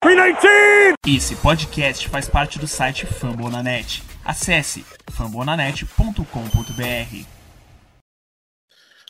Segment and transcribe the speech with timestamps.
[0.00, 0.94] 319!
[1.06, 4.02] Esse podcast faz parte do site Fambonanet.
[4.24, 7.26] Acesse fambonanet.com.br.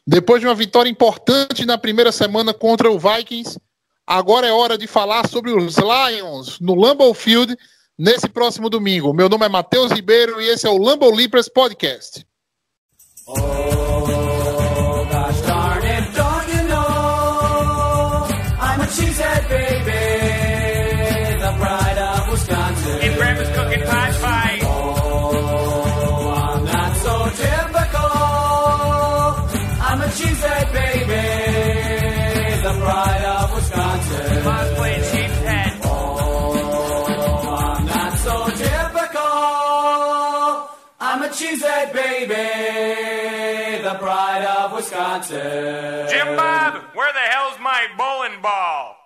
[0.06, 3.60] Depois de uma vitória importante na primeira semana contra o Vikings,
[4.06, 7.56] agora é hora de falar sobre os Lions no Lambeau Field
[7.96, 9.14] nesse próximo domingo.
[9.14, 12.26] Meu nome é Matheus Ribeiro e esse é o Lambeau Leapers Podcast.
[13.36, 14.29] And
[46.08, 48.96] Jim Bob, where the hell's my bowling ball?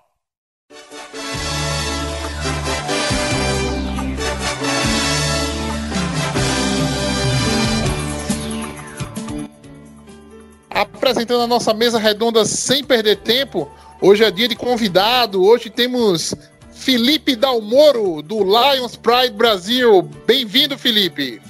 [10.71, 13.71] Apresentando a nossa mesa redonda sem perder tempo,
[14.01, 15.43] hoje é dia de convidado.
[15.45, 16.35] Hoje temos
[16.73, 20.03] Felipe Dalmoro, do Lions Pride Brasil.
[20.27, 21.41] Bem-vindo, Felipe.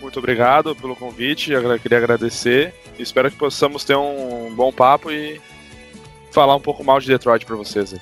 [0.00, 2.74] Muito obrigado pelo convite, eu queria agradecer.
[2.98, 5.40] Espero que possamos ter um bom papo e
[6.32, 7.92] falar um pouco mal de Detroit para vocês.
[7.92, 8.00] aí.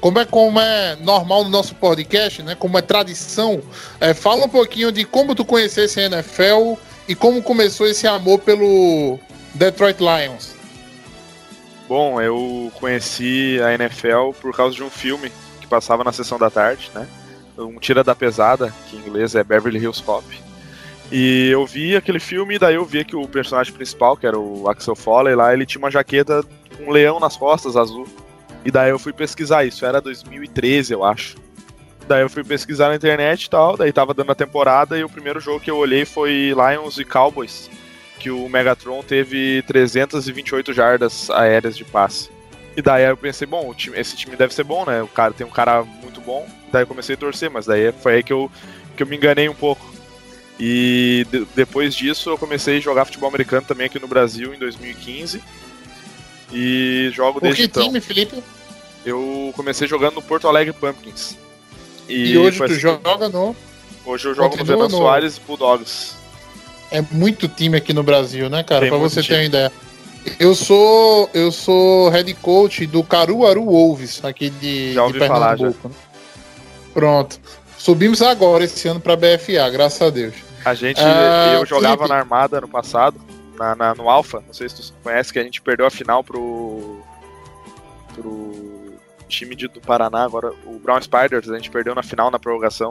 [0.00, 2.54] Como é, como é normal no nosso podcast, né?
[2.54, 3.62] Como é tradição,
[4.00, 6.74] é, fala um pouquinho de como tu conhecesse a NFL
[7.08, 9.18] e como começou esse amor pelo
[9.54, 10.54] Detroit Lions.
[11.88, 16.50] Bom, eu conheci a NFL por causa de um filme que passava na sessão da
[16.50, 17.06] tarde, né?
[17.56, 20.24] Um Tira da Pesada, que em inglês é Beverly Hills Cop.
[21.12, 24.68] E eu vi aquele filme daí eu vi que o personagem principal, que era o
[24.68, 26.42] Axel Foley lá, ele tinha uma jaqueta
[26.76, 28.06] com um leão nas costas, azul.
[28.64, 31.36] E daí eu fui pesquisar isso, era 2013, eu acho.
[32.08, 35.08] Daí eu fui pesquisar na internet e tal, daí tava dando a temporada e o
[35.08, 37.70] primeiro jogo que eu olhei foi Lions e Cowboys,
[38.18, 42.30] que o Megatron teve 328 jardas aéreas de passe.
[42.76, 45.02] E daí eu pensei, bom, esse time deve ser bom, né?
[45.02, 46.46] O cara tem um cara muito bom.
[46.72, 48.50] Daí eu comecei a torcer, mas daí foi aí que eu,
[48.96, 49.93] que eu me enganei um pouco.
[50.58, 54.58] E de- depois disso eu comecei a jogar futebol americano também aqui no Brasil em
[54.58, 55.42] 2015.
[56.52, 57.82] E jogo Por desde que então.
[57.82, 58.42] time, Felipe?
[59.04, 61.36] Eu comecei jogando no Porto Alegre Pumpkins.
[62.08, 63.56] E, hoje foi tu assim- joga no.
[64.04, 66.14] Hoje eu jogo no Renan no- Soares e Bulldogs.
[66.90, 68.86] É muito time aqui no Brasil, né, cara?
[68.88, 69.38] Muito você ter time.
[69.38, 69.72] uma ideia.
[70.38, 75.56] Eu sou eu sou head coach do Caruaru Wolves aqui de, Já de ouvi falar,
[75.56, 75.88] Pernambuco.
[75.88, 75.94] né?
[76.94, 77.40] Pronto.
[77.84, 80.32] Subimos agora esse ano pra BFA, graças a Deus.
[80.64, 82.08] A gente, Ah, eu jogava Felipe.
[82.08, 83.20] na Armada no passado,
[83.58, 86.24] na, na- no Alpha, não sei se tu conhece, que a gente perdeu a final
[86.24, 86.98] pro.
[88.14, 88.54] pro
[89.28, 92.90] time de- do Paraná, agora o Brown Spiders, a gente perdeu na final na prorrogação.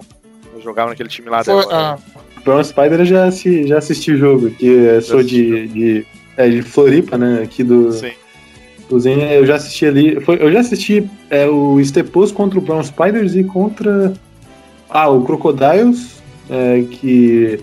[0.54, 1.94] Eu jogava naquele time lá Foi, da.
[1.94, 1.98] ah,
[2.46, 6.06] Brown Spider eu já, assi, já assisti o jogo, que eu sou de, de,
[6.38, 7.42] é, de Floripa, né?
[7.44, 8.12] Aqui do, Sim,
[8.88, 10.22] do Zen, eu já assisti ali.
[10.22, 14.14] Foi, eu já assisti é, o Stepos contra o Brown Spiders e contra.
[14.94, 17.60] Ah, o Crocodiles, é, que,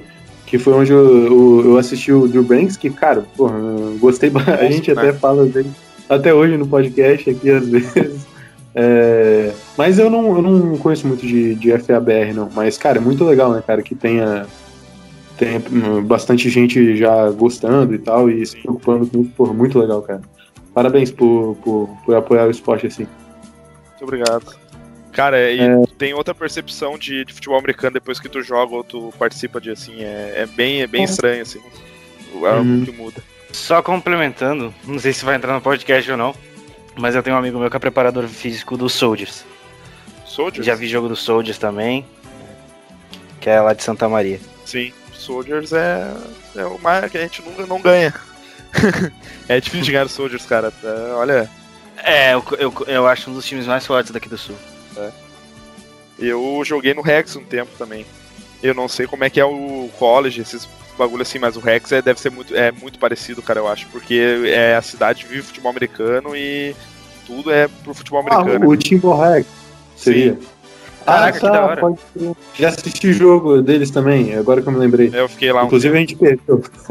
[0.46, 3.56] que foi onde eu, eu, eu assisti o Drew Banks, que, cara, porra,
[4.00, 5.00] gostei ba- A gente né?
[5.00, 5.70] até fala dele
[6.08, 8.26] até hoje no podcast aqui às vezes.
[8.74, 12.50] É, mas eu não, eu não conheço muito de, de FABR, não.
[12.52, 14.44] Mas, cara, é muito legal, né, cara, que tenha,
[15.38, 19.78] tenha hum, bastante gente já gostando e tal, e se preocupando com isso, porra, muito
[19.78, 20.20] legal, cara.
[20.74, 23.06] Parabéns por, por, por apoiar o esporte assim.
[23.90, 24.59] muito obrigado.
[25.12, 28.84] Cara, e tu tem outra percepção de, de futebol americano depois que tu joga ou
[28.84, 31.60] tu participa de assim, é, é bem, é bem estranho, assim.
[32.42, 32.84] É algo Uhum.
[32.84, 33.22] que muda.
[33.52, 36.34] Só complementando, não sei se vai entrar no podcast ou não,
[36.96, 39.44] mas eu tenho um amigo meu que é preparador físico do Soldiers.
[40.24, 40.64] Soldiers?
[40.64, 42.06] Já vi jogo do Soldiers também,
[43.40, 44.38] que é lá de Santa Maria.
[44.64, 46.06] Sim, Soldiers é,
[46.54, 48.14] é o mais que a gente nunca não ganha.
[49.48, 50.72] é difícil de ganhar os Soldiers, cara.
[50.84, 51.50] É, olha,
[52.04, 54.56] É, eu, eu, eu acho um dos times mais fortes daqui do Sul.
[56.18, 58.04] Eu joguei no Rex um tempo também.
[58.62, 61.92] Eu não sei como é que é o college, esses bagulho assim, mas o Rex
[61.92, 63.86] é, deve ser muito, é muito parecido, cara, eu acho.
[63.88, 66.74] Porque é a cidade vive futebol americano e
[67.26, 68.68] tudo é pro futebol Ah, americano.
[68.68, 69.46] o Timberhack
[69.96, 70.38] seria.
[71.06, 71.80] Caraca, que da hora.
[71.80, 72.32] pode ser.
[72.54, 75.10] Já assisti o jogo deles também, agora que eu me lembrei.
[75.12, 76.62] Eu fiquei lá um Inclusive a gente perdeu.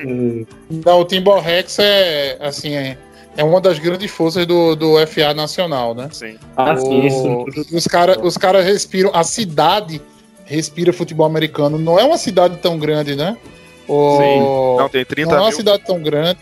[0.00, 0.46] É,
[0.84, 2.96] Não, o Timbal Rex é assim, é,
[3.36, 6.08] é uma das grandes forças do, do FA nacional, né?
[6.12, 6.36] Sim.
[6.56, 7.46] ah, sim, isso.
[7.72, 10.00] os caras os cara respiram, a cidade
[10.44, 11.78] respira futebol americano.
[11.78, 13.36] Não é uma cidade tão grande, né?
[13.88, 14.78] O- Sim.
[14.82, 15.56] Não, tem 30 não é uma mil.
[15.56, 16.38] cidade tão grande.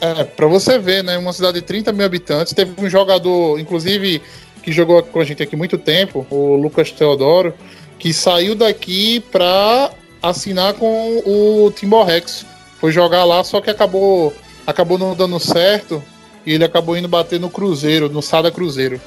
[0.00, 1.16] É, pra você ver, né?
[1.16, 2.52] Uma cidade de 30 mil habitantes.
[2.52, 4.20] Teve um jogador, inclusive,
[4.62, 7.54] que jogou com a gente aqui muito tempo, o Lucas Teodoro,
[7.98, 9.90] que saiu daqui pra
[10.22, 12.44] assinar com o Timborrex.
[12.80, 14.32] Foi jogar lá, só que acabou,
[14.66, 16.02] acabou não dando certo.
[16.44, 19.00] E ele acabou indo bater no Cruzeiro, no Sada Cruzeiro.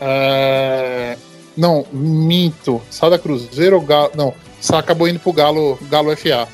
[0.00, 1.16] É,
[1.56, 2.80] Não, minto.
[2.90, 4.12] Sada Cruzeiro ou Galo.
[4.14, 6.46] Não, só acabou indo pro Galo, Galo FA.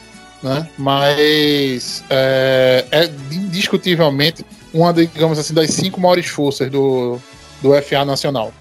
[0.43, 0.69] Né?
[0.79, 7.19] Mas é, é indiscutivelmente uma, digamos assim, das cinco maiores forças do,
[7.63, 8.53] do FA Nacional.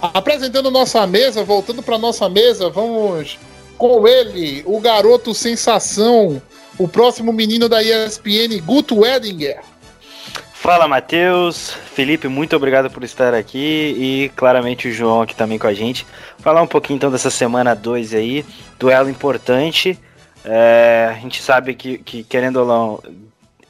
[0.00, 3.38] Apresentando nossa mesa, voltando para nossa mesa, vamos
[3.76, 6.42] com ele, o garoto sensação,
[6.78, 9.60] o próximo menino da ESPN, Guto Edinger.
[10.54, 11.70] Fala, Matheus.
[11.94, 13.94] Felipe, muito obrigado por estar aqui.
[13.98, 16.06] E claramente o João aqui também com a gente.
[16.38, 18.44] Falar um pouquinho então dessa semana 2 aí.
[18.78, 19.98] Duelo importante.
[20.44, 23.02] É, a gente sabe que, que, querendo ou não,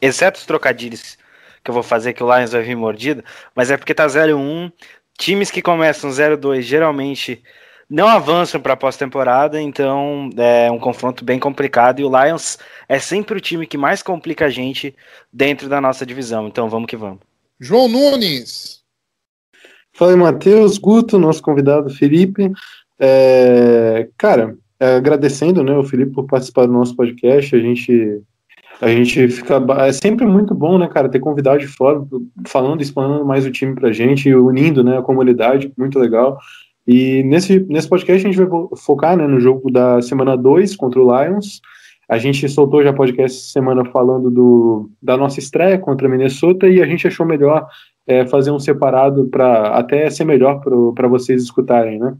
[0.00, 1.18] exceto os trocadilhos
[1.62, 3.22] que eu vou fazer, que o Lions vai vir mordido,
[3.54, 4.72] mas é porque tá 0-1.
[5.18, 7.42] Times que começam 0-2 geralmente
[7.88, 12.00] não avançam para a pós-temporada, então é um confronto bem complicado.
[12.00, 12.58] E o Lions
[12.88, 14.94] é sempre o time que mais complica a gente
[15.32, 16.48] dentro da nossa divisão.
[16.48, 17.20] Então vamos que vamos.
[17.58, 18.82] João Nunes.
[19.94, 22.52] Fala aí, Matheus, Guto, nosso convidado Felipe.
[23.00, 27.56] É, cara, é, agradecendo né, o Felipe por participar do nosso podcast.
[27.56, 28.22] A gente,
[28.80, 29.60] a gente fica.
[29.78, 32.00] É sempre muito bom, né, cara, ter convidado de fora,
[32.46, 36.38] falando, explanando mais o time pra gente, unindo né, a comunidade, muito legal.
[36.88, 38.48] E nesse, nesse podcast a gente vai
[38.78, 41.60] focar né, no jogo da semana 2 contra o Lions.
[42.08, 46.80] A gente soltou já podcast semana falando do, da nossa estreia contra a Minnesota e
[46.80, 47.68] a gente achou melhor
[48.06, 50.62] é, fazer um separado para até ser melhor
[50.94, 52.16] para vocês escutarem, né?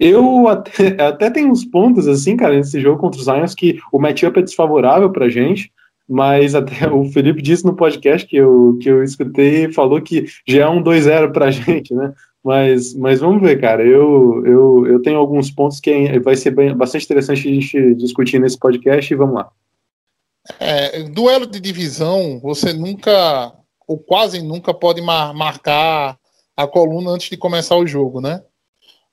[0.00, 4.00] Eu até, até tenho uns pontos, assim, cara, nesse jogo contra os Lions que o
[4.00, 5.70] matchup é desfavorável pra gente,
[6.08, 10.64] mas até o Felipe disse no podcast que eu, que eu escutei falou que já
[10.64, 12.12] é um 2-0 pra gente, né?
[12.44, 13.82] Mas, mas vamos ver, cara.
[13.82, 18.38] Eu, eu, eu tenho alguns pontos que vai ser bem, bastante interessante a gente discutir
[18.38, 19.50] nesse podcast e vamos lá.
[20.58, 23.52] É, duelo de divisão, você nunca,
[23.86, 26.18] ou quase nunca, pode mar marcar
[26.56, 28.42] a coluna antes de começar o jogo, né?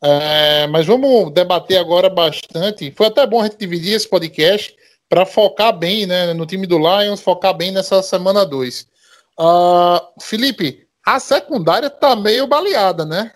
[0.01, 2.91] É, mas vamos debater agora bastante.
[2.91, 4.75] Foi até bom a gente dividir esse podcast
[5.09, 8.81] para focar bem né, no time do Lions, focar bem nessa semana 2.
[8.81, 8.85] Uh,
[9.39, 13.31] ah, Felipe, a secundária tá meio baleada, né?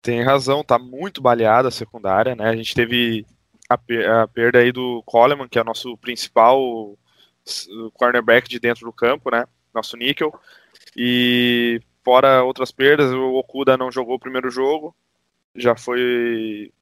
[0.00, 2.48] Tem razão, tá muito baleada a secundária, né?
[2.48, 3.26] A gente teve
[3.68, 3.74] a,
[4.22, 6.96] a perda aí do Coleman, que é o nosso principal
[7.94, 9.44] cornerback de dentro do campo, né?
[9.74, 10.32] Nosso níquel.
[10.96, 14.94] E fora outras perdas, o Okuda não jogou o primeiro jogo,
[15.54, 16.72] já foi.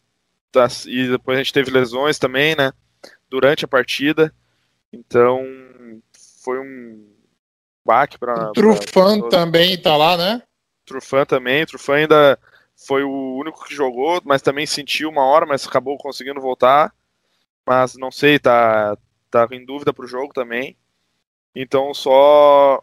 [0.52, 2.72] Tá, e depois a gente teve lesões também, né?
[3.28, 4.34] Durante a partida.
[4.92, 5.42] Então
[6.42, 7.10] foi um
[7.90, 8.52] baque para.
[8.52, 10.42] Trufan também tá lá, né?
[10.87, 11.66] Trufan também.
[11.66, 12.38] Trufan ainda
[12.87, 16.94] foi o único que jogou, mas também sentiu uma hora, mas acabou conseguindo voltar.
[17.66, 18.96] Mas não sei, tá,
[19.31, 20.76] tá em dúvida pro jogo também.
[21.54, 22.82] Então só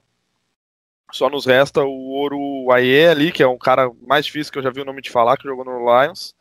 [1.12, 4.64] só nos resta o Ouro Aie ali, que é um cara mais difícil que eu
[4.64, 6.36] já vi o nome de falar, que jogou no Lions.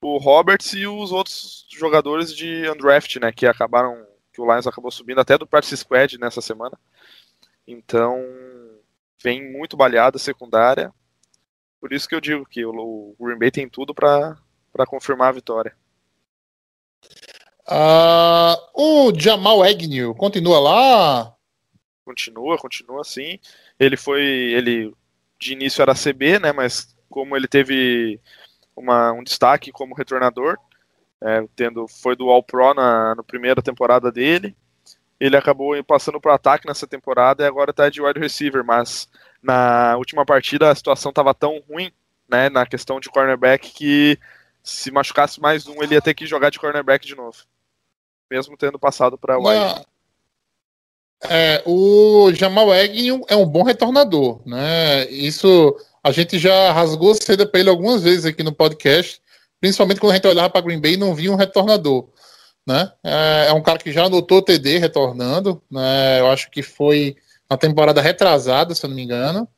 [0.00, 4.90] O Roberts e os outros jogadores de undraft, né, que acabaram que o Lions acabou
[4.90, 6.76] subindo até do practice squad nessa semana.
[7.66, 8.20] Então,
[9.22, 10.92] vem muito baleada a secundária.
[11.80, 14.36] Por isso que eu digo que o Green Bay tem tudo para
[14.86, 15.76] confirmar a vitória.
[17.68, 21.36] Uh, o Jamal Agnew continua lá?
[22.04, 23.38] Continua, continua assim.
[23.78, 24.92] Ele foi, ele
[25.38, 26.52] de início era CB, né?
[26.52, 28.20] Mas como ele teve
[28.76, 30.56] uma, um destaque como retornador,
[31.20, 34.56] é, tendo foi do All Pro na, na primeira temporada dele,
[35.18, 38.64] ele acabou passando para o ataque nessa temporada e agora está de wide receiver.
[38.64, 39.08] Mas
[39.42, 41.92] na última partida a situação estava tão ruim,
[42.28, 42.48] né?
[42.48, 44.18] Na questão de cornerback que
[44.62, 47.38] se machucasse mais um ele ia ter que jogar de cornerback de novo,
[48.30, 49.84] mesmo tendo passado para wide.
[51.24, 55.08] É, o Jamal Agnew é um bom retornador, né?
[55.08, 59.20] Isso a gente já rasgou cedo para ele algumas vezes aqui no podcast,
[59.60, 62.08] principalmente quando a gente olhava para Green Bay e não via um retornador,
[62.66, 62.92] né?
[63.04, 66.20] É, é, um cara que já anotou TD retornando, né?
[66.20, 67.16] Eu acho que foi
[67.50, 69.48] na temporada retrasada, se eu não me engano.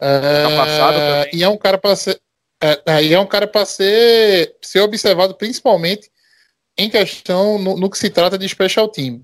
[0.00, 2.20] É, e é um cara para ser,
[2.62, 6.10] é, é, e é um cara para ser, ser observado principalmente
[6.76, 9.22] em questão no, no que se trata de special team.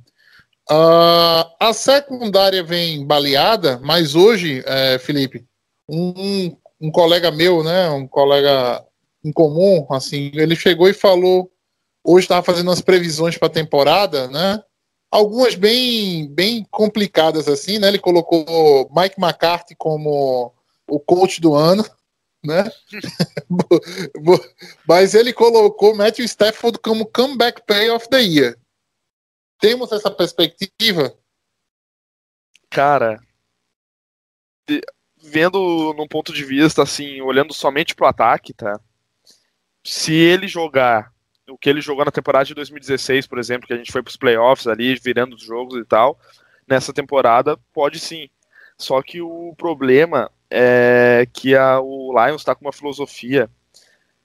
[0.71, 5.45] Uh, a secundária vem baleada, mas hoje, é, Felipe,
[5.89, 8.83] um, um colega meu, né, um colega
[9.25, 11.51] em comum, assim, ele chegou e falou,
[12.05, 14.63] hoje estava fazendo as previsões para a temporada, né,
[15.13, 17.89] algumas bem, bem complicadas assim, né?
[17.89, 20.55] Ele colocou Mike McCarthy como
[20.89, 21.85] o coach do ano,
[22.43, 22.65] né?
[24.89, 28.59] Mas ele colocou Matthew Stafford como comeback play of the year.
[29.61, 31.15] Temos essa perspectiva?
[32.71, 33.21] Cara,
[35.19, 38.81] vendo num ponto de vista assim, olhando somente pro ataque, tá?
[39.85, 41.13] Se ele jogar
[41.49, 44.17] o que ele jogou na temporada de 2016, por exemplo, que a gente foi pros
[44.17, 46.19] playoffs ali, virando os jogos e tal,
[46.69, 48.29] nessa temporada, pode sim.
[48.79, 53.51] Só que o problema é que a, o Lions está com uma filosofia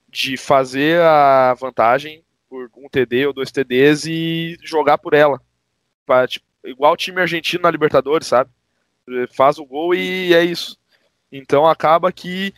[0.09, 5.41] de fazer a vantagem por um TD ou dois TDs e jogar por ela.
[6.05, 8.49] Pra, tipo, igual o time argentino na Libertadores, sabe?
[9.31, 10.77] Faz o gol e é isso.
[11.31, 12.53] Então acaba que.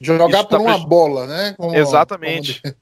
[0.00, 1.54] Jogar por tá uma bola, né?
[1.56, 2.60] Como, Exatamente.
[2.60, 2.74] Como...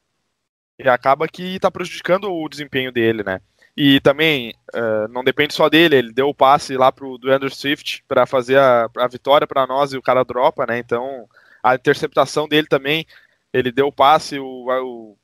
[0.78, 3.40] E acaba que tá prejudicando o desempenho dele, né?
[3.76, 7.50] E também uh, não depende só dele, ele deu o passe lá pro do Andrew
[7.50, 10.78] Swift para fazer a, a vitória para nós e o cara dropa, né?
[10.78, 11.28] Então
[11.62, 13.06] a interceptação dele também,
[13.52, 15.16] ele deu o passe, o, o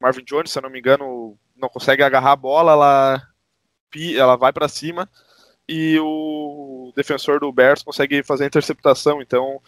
[0.00, 3.22] Marvin Jones, se eu não me engano, não consegue agarrar a bola, ela,
[4.16, 5.08] ela vai para cima
[5.68, 9.22] e o defensor do Bears consegue fazer a interceptação.
[9.22, 9.60] Então,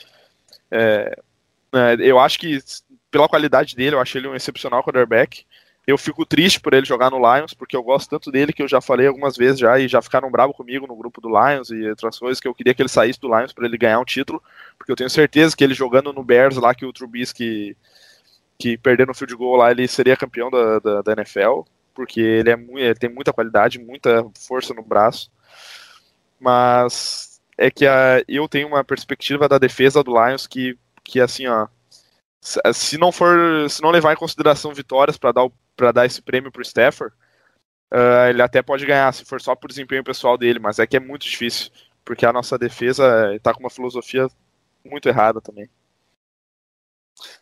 [0.71, 1.19] é,
[1.73, 2.59] é, eu acho que
[3.17, 5.47] pela qualidade dele, eu acho ele um excepcional quarterback.
[5.87, 8.69] Eu fico triste por ele jogar no Lions, porque eu gosto tanto dele que eu
[8.69, 11.89] já falei algumas vezes já e já ficaram bravo comigo no grupo do Lions e
[11.89, 14.43] outras coisas que eu queria que ele saísse do Lions para ele ganhar um título,
[14.77, 17.75] porque eu tenho certeza que ele jogando no Bears lá que o Trubisky
[18.59, 21.63] que perder no field goal lá ele seria campeão da, da, da NFL,
[21.95, 25.31] porque ele, é, ele tem muita qualidade, muita força no braço
[26.39, 31.47] mas é que a, eu tenho uma perspectiva da defesa do Lions que, que assim,
[31.47, 31.69] ó,
[32.73, 36.51] se não for, se não levar em consideração vitórias para dar para dar esse prêmio
[36.51, 37.15] pro Stafford,
[37.93, 40.97] uh, ele até pode ganhar se for só por desempenho pessoal dele, mas é que
[40.97, 41.71] é muito difícil,
[42.03, 44.27] porque a nossa defesa está com uma filosofia
[44.83, 45.69] muito errada também.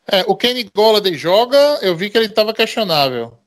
[0.07, 3.39] É, o Kenny Golladay joga, eu vi que ele estava questionável.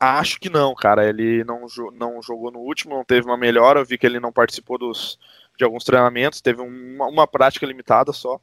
[0.00, 1.08] Acho que não, cara.
[1.08, 3.80] Ele não, não jogou no último, não teve uma melhora.
[3.80, 5.18] Eu vi que ele não participou dos,
[5.56, 8.40] de alguns treinamentos, teve uma, uma prática limitada só.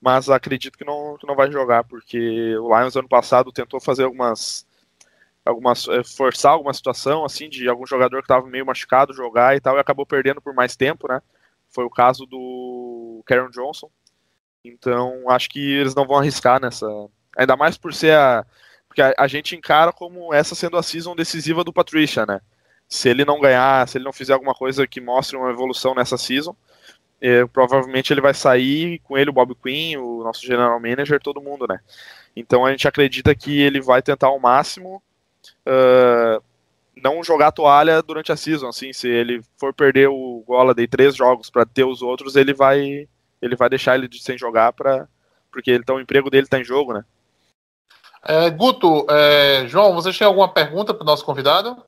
[0.00, 4.04] Mas acredito que não, que não vai jogar, porque o Lions ano passado tentou fazer
[4.04, 4.66] algumas.
[5.44, 9.60] algumas eh, forçar alguma situação, assim, de algum jogador que estava meio machucado jogar e
[9.60, 11.20] tal, e acabou perdendo por mais tempo, né?
[11.70, 13.90] Foi o caso do Karen Johnson.
[14.64, 16.86] Então, acho que eles não vão arriscar nessa.
[17.36, 18.46] Ainda mais por ser a
[18.88, 22.40] porque a, a, gente encara como essa sendo a season decisiva do Patricia, né?
[22.88, 26.16] Se ele não ganhar, se ele não fizer alguma coisa que mostre uma evolução nessa
[26.16, 26.56] season,
[27.20, 31.40] é, provavelmente ele vai sair com ele o Bob Quinn, o nosso general manager, todo
[31.40, 31.80] mundo, né?
[32.34, 35.02] Então a gente acredita que ele vai tentar ao máximo
[35.66, 36.42] uh,
[37.02, 41.16] não jogar toalha durante a season, assim, se ele for perder o Gola de três
[41.16, 43.08] jogos para ter os outros, ele vai
[43.40, 45.08] ele vai deixar ele de sem jogar para
[45.50, 47.04] porque então o emprego dele está em jogo, né?
[48.24, 51.82] É, Guto, é, João, você tem alguma pergunta para o nosso convidado?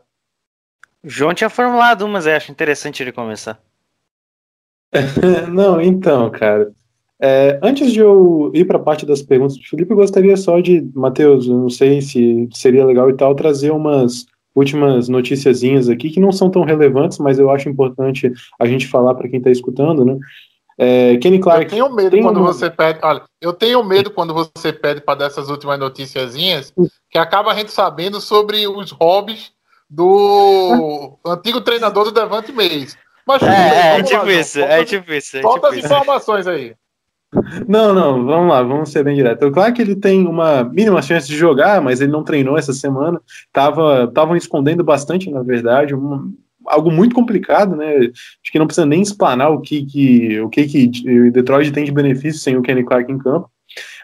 [1.02, 3.60] João tinha formulado mas acho interessante ele começar.
[5.52, 6.73] Não, então, cara.
[7.23, 10.59] É, antes de eu ir para a parte das perguntas do Felipe, eu gostaria só
[10.59, 16.09] de, Matheus, eu não sei se seria legal e tal, trazer umas últimas noticiazinhas aqui
[16.09, 19.50] que não são tão relevantes, mas eu acho importante a gente falar para quem está
[19.50, 20.18] escutando, né?
[20.78, 21.64] É, Kenny Clark.
[21.64, 23.00] Eu tenho medo quando você pede.
[23.02, 26.73] Olha, eu tenho medo quando você pede para dessas últimas noticiazinhas,
[27.11, 29.52] que acaba a gente sabendo sobre os hobbies
[29.90, 32.97] do antigo treinador do Devante Meis.
[33.38, 35.37] Mas, é, é, tipo isso, é tipo isso.
[35.37, 36.75] É Falta tipo as informações aí.
[37.68, 39.50] Não, não, vamos lá, vamos ser bem direto.
[39.52, 43.20] Claro que ele tem uma mínima chance de jogar, mas ele não treinou essa semana.
[43.46, 45.94] Estavam escondendo bastante, na verdade.
[45.94, 46.34] Um,
[46.66, 47.96] algo muito complicado, né?
[47.99, 51.92] Acho que não precisa nem explanar o que, que o que, que Detroit tem de
[51.92, 53.49] benefício sem o Kenny Clark em campo.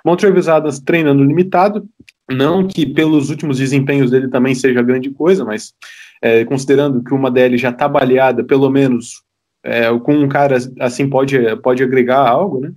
[0.04, 1.84] Montrevis Adams treinando limitado,
[2.30, 5.74] não que pelos últimos desempenhos dele também seja grande coisa, mas
[6.20, 9.22] é, considerando que uma DL já está baleada, pelo menos
[9.64, 12.72] é, com um cara assim pode, pode agregar algo, né?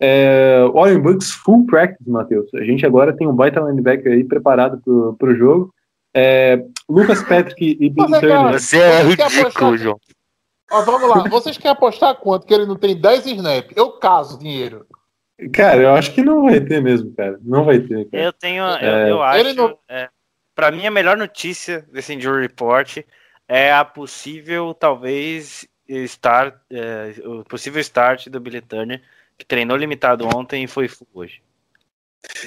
[0.00, 2.52] É, Warren Bucks full practice, Matheus.
[2.54, 4.82] A gente agora tem um baita linebacker aí preparado
[5.16, 5.72] para o jogo.
[6.12, 8.60] É, Lucas Patrick e Billy Turner.
[8.60, 10.00] Você é ridículo, João.
[10.72, 12.46] Ó, vamos lá, vocês querem apostar quanto?
[12.46, 13.70] Que ele não tem 10 snap?
[13.76, 14.86] Eu caso dinheiro.
[15.52, 17.38] Cara, eu acho que não vai ter mesmo, cara.
[17.42, 18.08] Não vai ter.
[18.10, 18.24] Cara.
[18.24, 19.54] Eu tenho, eu, é, eu acho.
[19.54, 19.78] Não...
[19.88, 20.08] É,
[20.54, 22.98] pra mim, a melhor notícia desse Injury Report
[23.48, 29.02] é a possível, talvez, start, é, o possível start do Billy Turner,
[29.36, 31.42] que treinou limitado ontem e foi full hoje.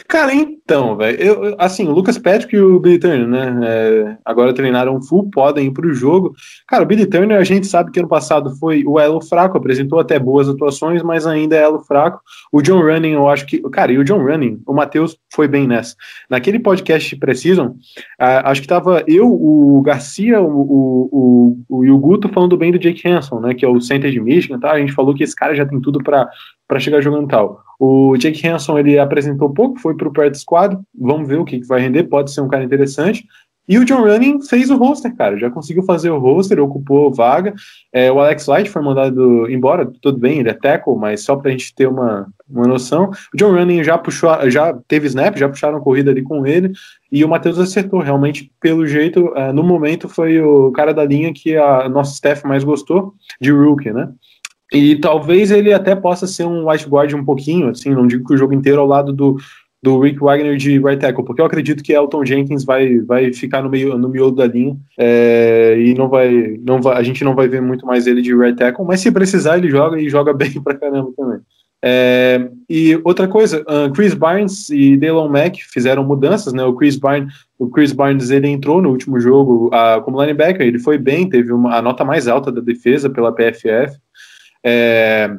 [0.08, 5.02] Cara, então, velho, assim, o Lucas Patrick e o Billy Turner, né, é, agora treinaram
[5.02, 6.34] full, podem ir pro jogo.
[6.66, 10.00] Cara, o Billy Turner, a gente sabe que ano passado foi o elo fraco, apresentou
[10.00, 12.22] até boas atuações, mas ainda é elo fraco.
[12.52, 15.68] O John Running, eu acho que, cara, e o John Running, o Matheus foi bem
[15.68, 15.96] nessa.
[16.30, 17.76] Naquele podcast Precisam,
[18.18, 23.08] acho que tava eu, o Garcia, o, o, o, o Guto falando bem do Jake
[23.08, 24.72] Hanson, né, que é o center de Michigan, tá?
[24.72, 27.65] A gente falou que esse cara já tem tudo para chegar jogando tal.
[27.80, 31.60] O Jake Hanson ele apresentou pouco, foi para o Practice Squad, vamos ver o que,
[31.60, 33.26] que vai render, pode ser um cara interessante.
[33.68, 37.54] E o John Running fez o roster, cara, já conseguiu fazer o roster, ocupou vaga.
[37.92, 41.50] É, o Alex Light foi mandado embora, tudo bem, ele é tackle, mas só para
[41.50, 43.10] a gente ter uma, uma noção.
[43.34, 46.74] O John Running já puxou, já teve snap, já puxaram corrida ali com ele,
[47.12, 51.34] e o Matheus acertou, realmente, pelo jeito, é, no momento foi o cara da linha
[51.34, 54.10] que a nossa staff mais gostou, de rookie, né?
[54.74, 58.34] E talvez ele até possa ser um white guard um pouquinho, assim, não digo que
[58.34, 59.38] o jogo inteiro ao lado do,
[59.86, 63.62] do Rick Wagner de right tackle, porque eu acredito que Elton Jenkins vai, vai ficar
[63.62, 67.36] no meio no miolo da linha é, e não vai, não vai, a gente não
[67.36, 70.34] vai ver muito mais ele de right tackle, mas se precisar ele joga e joga
[70.36, 71.40] bem pra caramba também.
[71.88, 76.64] É, e outra coisa, uh, Chris Barnes e Dalon Mack fizeram mudanças, né?
[76.64, 80.80] O Chris Barnes, o Chris Barnes ele entrou no último jogo uh, como linebacker, ele
[80.80, 84.00] foi bem, teve uma, a nota mais alta da defesa pela PFF.
[84.66, 85.30] É,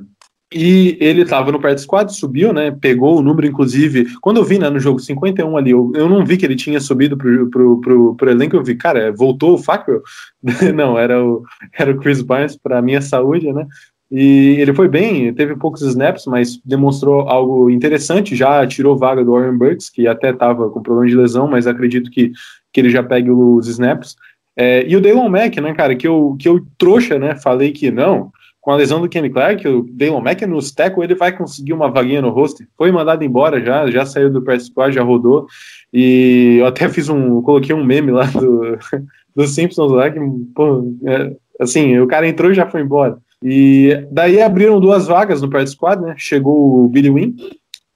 [0.54, 2.70] e ele estava no practice squad, subiu, né?
[2.70, 4.06] Pegou o número, inclusive.
[4.20, 6.80] Quando eu vi né, no jogo 51 ali, eu, eu não vi que ele tinha
[6.80, 7.80] subido pro,
[8.16, 10.02] pro elenco, eu vi, cara, voltou o Fackrell?
[10.74, 11.42] não, era o,
[11.76, 13.66] era o Chris Barnes para minha saúde, né?
[14.08, 18.36] E ele foi bem, teve poucos snaps, mas demonstrou algo interessante.
[18.36, 22.08] Já tirou vaga do Warren Burks, que até estava com problema de lesão, mas acredito
[22.08, 22.30] que,
[22.72, 24.14] que ele já pegue os snaps.
[24.56, 27.34] É, e o Daylon Mack, né, cara, que eu, que eu trouxa, né?
[27.34, 28.30] Falei que não,
[28.66, 31.88] com a lesão do Kenny Clark, o Damon Mack no tackle, ele vai conseguir uma
[31.88, 32.66] vaguinha no roster.
[32.76, 35.46] Foi mandado embora já, já saiu do press squad, já rodou.
[35.92, 38.76] E eu até fiz um, coloquei um meme lá do,
[39.36, 40.18] do Simpsons lá, que,
[40.52, 43.18] pô, é, assim, o cara entrou e já foi embora.
[43.40, 46.16] E daí abriram duas vagas no press squad, né?
[46.18, 47.36] Chegou o Billy Wynn,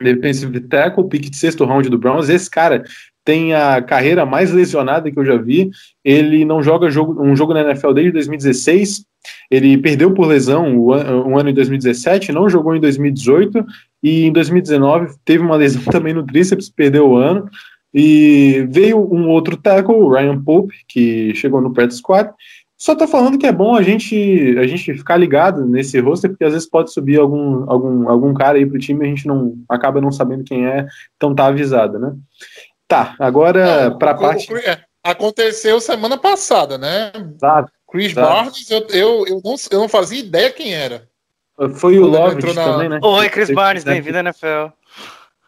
[0.00, 2.28] defensive tackle, pick de sexto round do Browns.
[2.28, 2.84] Esse cara
[3.30, 5.70] tem a carreira mais lesionada que eu já vi.
[6.04, 9.04] Ele não joga jogo, um jogo na NFL desde 2016
[9.48, 13.64] ele perdeu por lesão um ano em 2017, não jogou em 2018
[14.02, 17.48] e em 2019 teve uma lesão também no tríceps, perdeu o ano.
[17.92, 22.30] E veio um outro tackle, o Ryan Pope, que chegou no practice squad.
[22.80, 26.44] Só tô falando que é bom a gente a gente ficar ligado nesse roster, porque
[26.44, 29.54] às vezes pode subir algum, algum, algum cara aí pro time e a gente não
[29.68, 32.14] acaba não sabendo quem é, então tá avisado, né?
[32.90, 34.52] Tá, agora é, para parte.
[34.52, 37.12] É, aconteceu semana passada, né?
[37.36, 37.70] Exato.
[37.88, 38.22] Chris tá.
[38.22, 41.08] Barnes, eu, eu, eu, não, eu não fazia ideia quem era.
[41.76, 42.64] Foi o Lovett na...
[42.64, 42.98] também, né?
[43.00, 44.72] Oi, Chris Barnes, bem-vindo à NFL.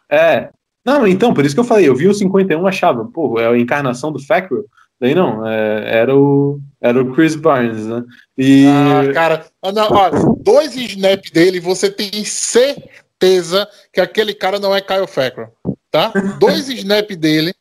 [0.09, 0.51] É.
[0.85, 3.57] Não, então, por isso que eu falei, eu vi o 51, achava, pô, é a
[3.57, 4.63] encarnação do Fackrell.
[4.97, 8.05] Daí não, é, era, o, era o Chris Barnes, né?
[8.37, 8.65] E...
[8.67, 14.73] Ah, cara, ah, não, olha, dois snaps dele, você tem certeza que aquele cara não
[14.73, 15.51] é Kyle Fackrell,
[15.93, 16.11] tá?
[16.39, 17.53] Dois snaps dele,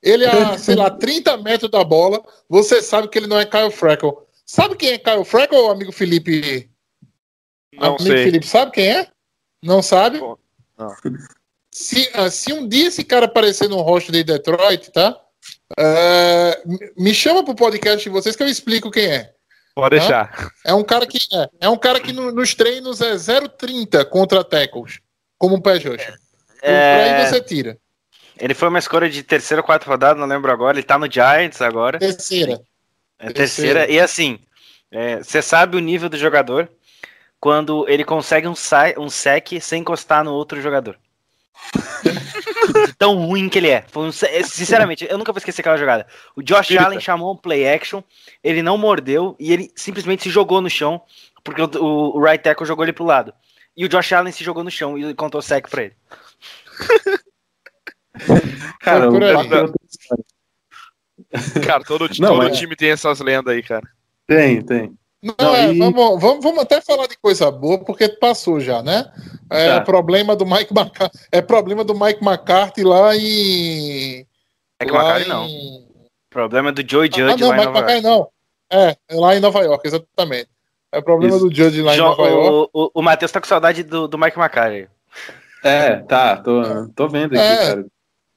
[0.00, 3.72] ele a, sei lá, 30 metros da bola, você sabe que ele não é Kyle
[3.72, 4.26] Fackrell.
[4.46, 6.70] Sabe quem é Kyle Freckle, amigo Felipe?
[7.74, 8.24] Não amigo sei.
[8.24, 9.08] Felipe, sabe quem é?
[9.62, 10.20] Não sabe?
[10.20, 10.38] Não.
[11.72, 15.20] Se, uh, se um dia esse cara aparecer no rosto de Detroit, tá?
[15.72, 19.34] Uh, me chama pro podcast de vocês que eu explico quem é.
[19.74, 20.00] Pode tá?
[20.00, 20.52] deixar.
[20.64, 24.44] É um cara que, é, é um cara que no, nos treinos é 0,30 contra
[24.44, 25.00] tackles,
[25.38, 26.18] como um pé rusher.
[26.62, 27.20] É...
[27.20, 27.78] Aí você tira.
[28.38, 30.78] Ele foi uma escolha de terceira ou quarta rodada, não lembro agora.
[30.78, 31.98] Ele tá no Giants agora.
[31.98, 32.62] Terceira.
[33.18, 33.90] É terceira.
[33.90, 34.38] E assim,
[35.22, 36.70] você é, sabe o nível do jogador
[37.38, 38.54] quando ele consegue um,
[38.98, 40.98] um sec sem encostar no outro jogador.
[42.98, 43.84] Tão ruim que ele é.
[43.94, 46.06] Um, sinceramente, eu nunca vou esquecer aquela jogada.
[46.34, 46.76] O Josh.
[46.76, 48.02] Allen chamou um play action,
[48.42, 51.00] ele não mordeu e ele simplesmente se jogou no chão,
[51.44, 53.34] porque o, o, o right tackle jogou ele pro lado.
[53.76, 55.94] E o Josh Allen se jogou no chão e contou sec pra ele.
[58.80, 59.08] Cara,
[61.64, 62.50] Cara, todo, não, todo é...
[62.50, 63.88] time tem essas lendas aí, cara.
[64.26, 64.92] Tem, tem.
[65.22, 65.78] Não, não é, e...
[65.78, 69.12] vamos, vamos, vamos, até falar de coisa boa, porque passou já, né?
[69.50, 69.80] É tá.
[69.82, 71.18] problema do Mike McCarthy.
[71.30, 74.26] É problema do Mike McCarthy lá em.
[74.80, 75.28] Mike lá McCarthy em...
[75.28, 75.90] não.
[76.30, 78.28] Problema do Joe Judge ah, não, lá Mike McCarthy não.
[78.72, 80.48] É, é, lá em Nova York, exatamente.
[80.92, 81.48] É problema Isso.
[81.48, 82.70] do Judge lá em Nova York.
[82.72, 84.88] O, o, o Matheus tá com saudade do, do Mike McCarthy.
[85.62, 87.56] É, tá, tô, tô vendo aqui, é.
[87.56, 87.86] cara.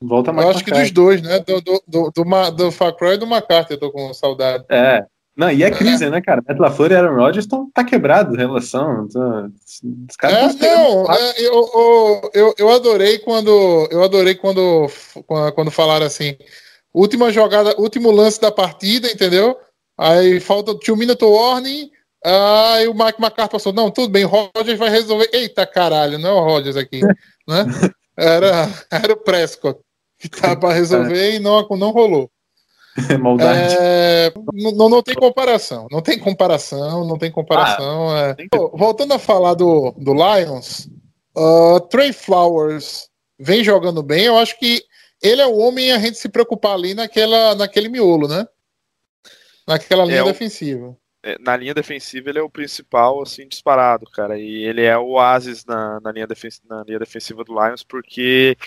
[0.01, 0.47] Volta mais.
[0.47, 1.39] Eu acho que dos dois, né?
[1.39, 4.65] Do, do, do, do, do Facroy e do McCarthy, eu tô com saudade.
[4.69, 5.05] É.
[5.35, 6.43] Não, e é crise, né, cara?
[6.47, 9.07] Matt LaFleur e Aaron Rodgers estão tá quebrado a relação.
[9.09, 9.51] Então,
[10.07, 14.87] os caras é, não, é, eu, eu, eu, eu adorei quando eu adorei quando,
[15.55, 16.37] quando falaram assim,
[16.93, 19.57] última jogada, último lance da partida, entendeu?
[19.97, 21.89] Aí falta two minute warning,
[22.25, 25.29] aí o Mike McCarthy passou, não, tudo bem, Rodgers vai resolver.
[25.33, 27.01] Eita caralho, não é o Rodgers aqui,
[27.47, 27.65] né?
[28.15, 29.79] Era, era o Prescott
[30.19, 31.35] que tava para resolver é.
[31.35, 32.29] e não, não rolou.
[33.19, 33.75] Maldade.
[33.79, 35.87] É, não, não tem comparação.
[35.91, 38.11] Não tem comparação, não tem comparação.
[38.11, 38.45] Ah, é.
[38.73, 40.87] Voltando a falar do, do Lions,
[41.35, 43.09] uh, Trey Flowers
[43.39, 44.25] vem jogando bem.
[44.25, 44.83] Eu acho que
[45.21, 48.45] ele é o homem a gente se preocupar ali naquela, naquele miolo, né?
[49.67, 50.95] Naquela linha é defensiva.
[51.23, 54.37] É, na linha defensiva ele é o principal, assim, disparado, cara.
[54.37, 58.57] E ele é o oásis na, na, linha, defen na linha defensiva do Lions, porque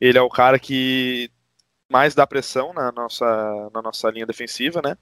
[0.00, 1.30] ele é o cara que
[1.88, 4.96] mais dá pressão na nossa, na nossa linha defensiva, né?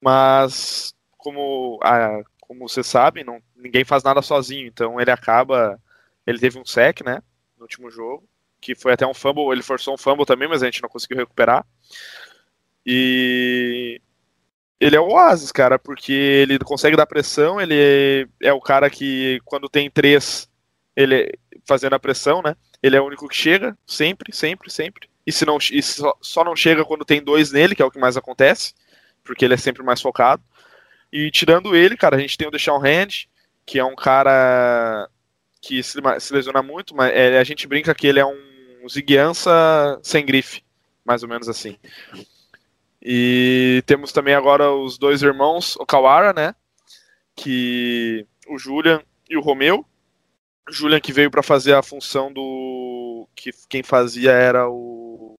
[0.00, 5.80] Mas, como, ah, como você sabe, não, ninguém faz nada sozinho, então ele acaba.
[6.26, 7.22] Ele teve um sec, né?
[7.56, 8.28] No último jogo,
[8.60, 11.16] que foi até um fumble, ele forçou um fumble também, mas a gente não conseguiu
[11.18, 11.66] recuperar.
[12.84, 14.00] E
[14.80, 19.40] ele é o oásis, cara, porque ele consegue dar pressão, ele é o cara que,
[19.44, 20.48] quando tem três,
[20.94, 21.32] ele
[21.66, 22.54] fazendo a pressão, né?
[22.82, 26.44] Ele é o único que chega, sempre, sempre, sempre e se não e só, só
[26.44, 28.74] não chega quando tem dois nele, que é o que mais acontece,
[29.24, 30.42] porque ele é sempre mais focado.
[31.12, 33.26] E tirando ele, cara, a gente tem o Deshaun Hand,
[33.64, 35.08] que é um cara
[35.60, 39.98] que se, se lesiona muito, mas é, a gente brinca que ele é um ziguiança
[40.02, 40.62] sem grife,
[41.04, 41.76] mais ou menos assim.
[43.08, 46.56] E temos também agora os dois irmãos, o Kawara, né?
[47.36, 49.86] Que o Julian e o Romeu.
[50.68, 55.36] O Julian que veio para fazer a função do que quem fazia era o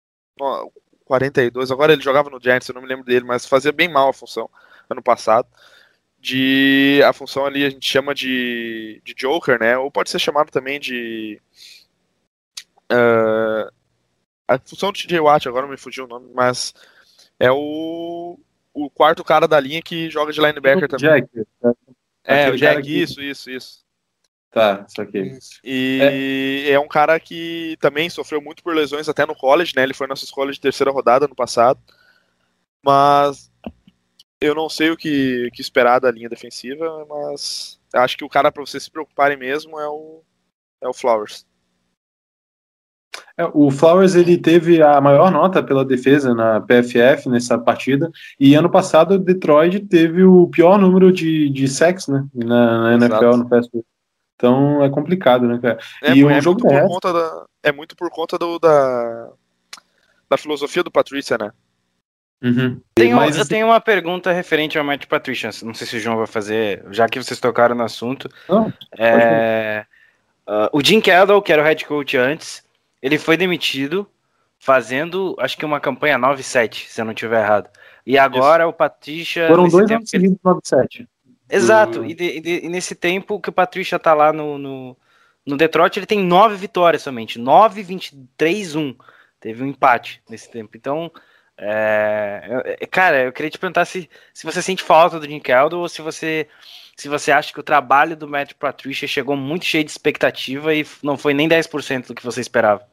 [1.04, 4.10] 42, agora ele jogava no Giants, eu não me lembro dele, mas fazia bem mal
[4.10, 4.50] a função
[4.90, 5.50] ano passado.
[6.18, 9.78] De a função ali a gente chama de, de Joker, né?
[9.78, 11.42] Ou pode ser chamado também de
[12.94, 13.70] uh,
[14.48, 16.74] a função de TJ Watt, agora me fugiu o nome, mas
[17.40, 18.40] é o,
[18.74, 21.22] o quarto cara da linha que joga de linebacker o também.
[21.22, 21.48] Jack.
[22.24, 23.88] É, o Jack, isso, isso, isso.
[24.52, 25.38] Tá, isso aqui.
[25.64, 26.72] E é.
[26.72, 26.80] é.
[26.80, 29.84] um cara que também sofreu muito por lesões até no college, né?
[29.84, 31.80] Ele foi nossa escola de terceira rodada no passado.
[32.84, 33.52] Mas
[34.40, 38.52] eu não sei o que, que esperar da linha defensiva, mas acho que o cara
[38.52, 40.24] para vocês se preocuparem mesmo é o,
[40.82, 41.46] é o Flowers.
[43.38, 48.56] É, o Flowers ele teve a maior nota pela defesa na PFF nessa partida e
[48.56, 53.38] ano passado o Detroit teve o pior número de, de sacks né, na, na NFL
[53.38, 53.70] no fast
[54.36, 55.80] então é complicado, né, cara?
[56.02, 56.82] É, e é, jogo muito é...
[56.82, 59.30] por conta da, é muito por conta do, da,
[60.30, 61.52] da filosofia do Patrícia, né?
[62.44, 62.80] Uhum.
[62.94, 63.36] Tenho, Mas...
[63.36, 65.50] Eu tenho uma pergunta referente ao Matt Patricia.
[65.64, 68.30] Não sei se o João vai fazer, já que vocês tocaram no assunto.
[68.48, 69.86] Não, é,
[70.48, 72.64] uh, o Jim Kendall, que era o head coach antes,
[73.02, 74.10] ele foi demitido
[74.60, 77.70] fazendo, acho que uma campanha 9-7, se eu não estiver errado.
[78.06, 78.70] E agora Isso.
[78.70, 79.48] o Patricia.
[79.48, 81.08] Foram dois anos seguidos 9-7.
[81.50, 84.98] Exato, e, de, de, e, nesse tempo que o Patrícia tá lá no, no,
[85.46, 88.96] no, Detroit, ele tem nove vitórias somente, 9, 23, 1.
[89.40, 90.76] Teve um empate nesse tempo.
[90.76, 91.10] Então,
[91.58, 95.88] é, cara, eu queria te perguntar se, se você sente falta do Jim Caldo ou
[95.88, 96.48] se você,
[96.98, 100.86] se você acha que o trabalho do Matt Patricia chegou muito cheio de expectativa e
[101.04, 102.88] não foi nem 10% do que você esperava.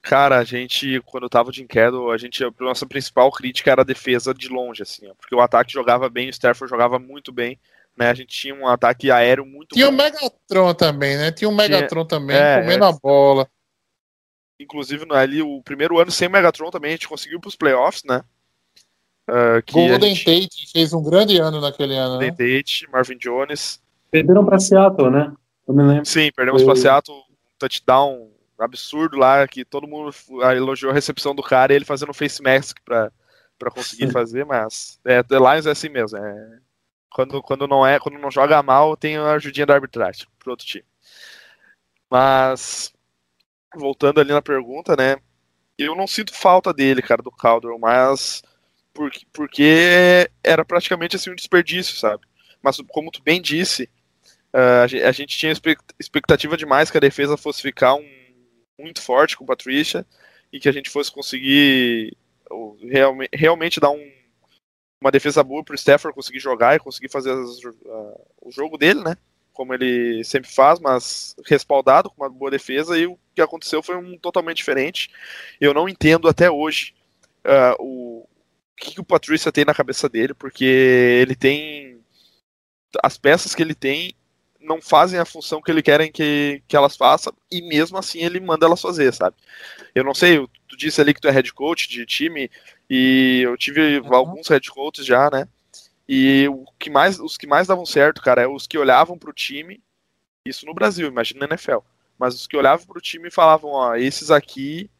[0.00, 3.84] Cara, a gente, quando tava de Inquedo, a gente, a nossa principal crítica era a
[3.84, 7.58] defesa de longe, assim, ó, porque o ataque jogava bem, o Stafford jogava muito bem,
[7.96, 8.08] né?
[8.08, 11.32] A gente tinha um ataque aéreo muito Tinha o um Megatron também, né?
[11.32, 13.50] Tinha um Megatron tinha, também, é, comendo é, a bola.
[14.60, 18.22] Inclusive, ali, o primeiro ano sem Megatron também, a gente conseguiu pros playoffs, né?
[19.28, 20.48] Uh, Golden gente...
[20.48, 22.36] Tate fez um grande ano naquele ano, Golden né?
[22.36, 23.82] Tate, Marvin Jones.
[24.10, 25.32] Perderam pra Seattle, né?
[25.66, 26.06] Eu me lembro.
[26.06, 26.72] Sim, perdemos Foi...
[26.72, 27.22] pra Seattle, um
[27.58, 30.14] touchdown absurdo lá, que todo mundo
[30.54, 33.12] elogiou a recepção do cara e ele fazendo face mask pra,
[33.58, 36.18] pra conseguir fazer, mas é, The Lions é assim mesmo.
[36.18, 36.58] É,
[37.10, 40.66] quando, quando, não é, quando não joga mal, tem a ajudinha da arbitragem pro outro
[40.66, 40.84] time.
[42.08, 42.92] Mas,
[43.74, 45.16] voltando ali na pergunta, né?
[45.76, 48.42] Eu não sinto falta dele, cara, do Caldwell, mas
[48.96, 52.26] porque, porque era praticamente assim um desperdício, sabe?
[52.62, 53.90] Mas como tu bem disse,
[54.54, 55.52] uh, a gente tinha
[56.00, 58.16] expectativa demais que a defesa fosse ficar um
[58.78, 60.06] muito forte com o Patrícia
[60.50, 62.16] e que a gente fosse conseguir
[62.82, 64.12] realmente, realmente dar um,
[65.00, 68.78] uma defesa boa para o Stafford conseguir jogar e conseguir fazer as, uh, o jogo
[68.78, 69.16] dele, né?
[69.52, 72.98] Como ele sempre faz, mas respaldado com uma boa defesa.
[72.98, 75.10] E o que aconteceu foi um totalmente diferente.
[75.60, 76.94] Eu não entendo até hoje
[77.46, 78.15] uh, o,
[78.76, 82.00] que, que o Patrícia tem na cabeça dele, porque ele tem.
[83.02, 84.14] As peças que ele tem
[84.60, 88.40] não fazem a função que ele querem que, que elas façam, e mesmo assim ele
[88.40, 89.36] manda elas fazer, sabe?
[89.94, 92.50] Eu não sei, tu disse ali que tu é head coach de time,
[92.90, 94.14] e eu tive uhum.
[94.14, 95.48] alguns head coaches já, né?
[96.08, 99.32] E o que mais, os que mais davam certo, cara, é os que olhavam pro
[99.32, 99.80] time,
[100.44, 101.78] isso no Brasil, imagina na NFL,
[102.18, 104.90] mas os que olhavam pro time e falavam, ó, esses aqui,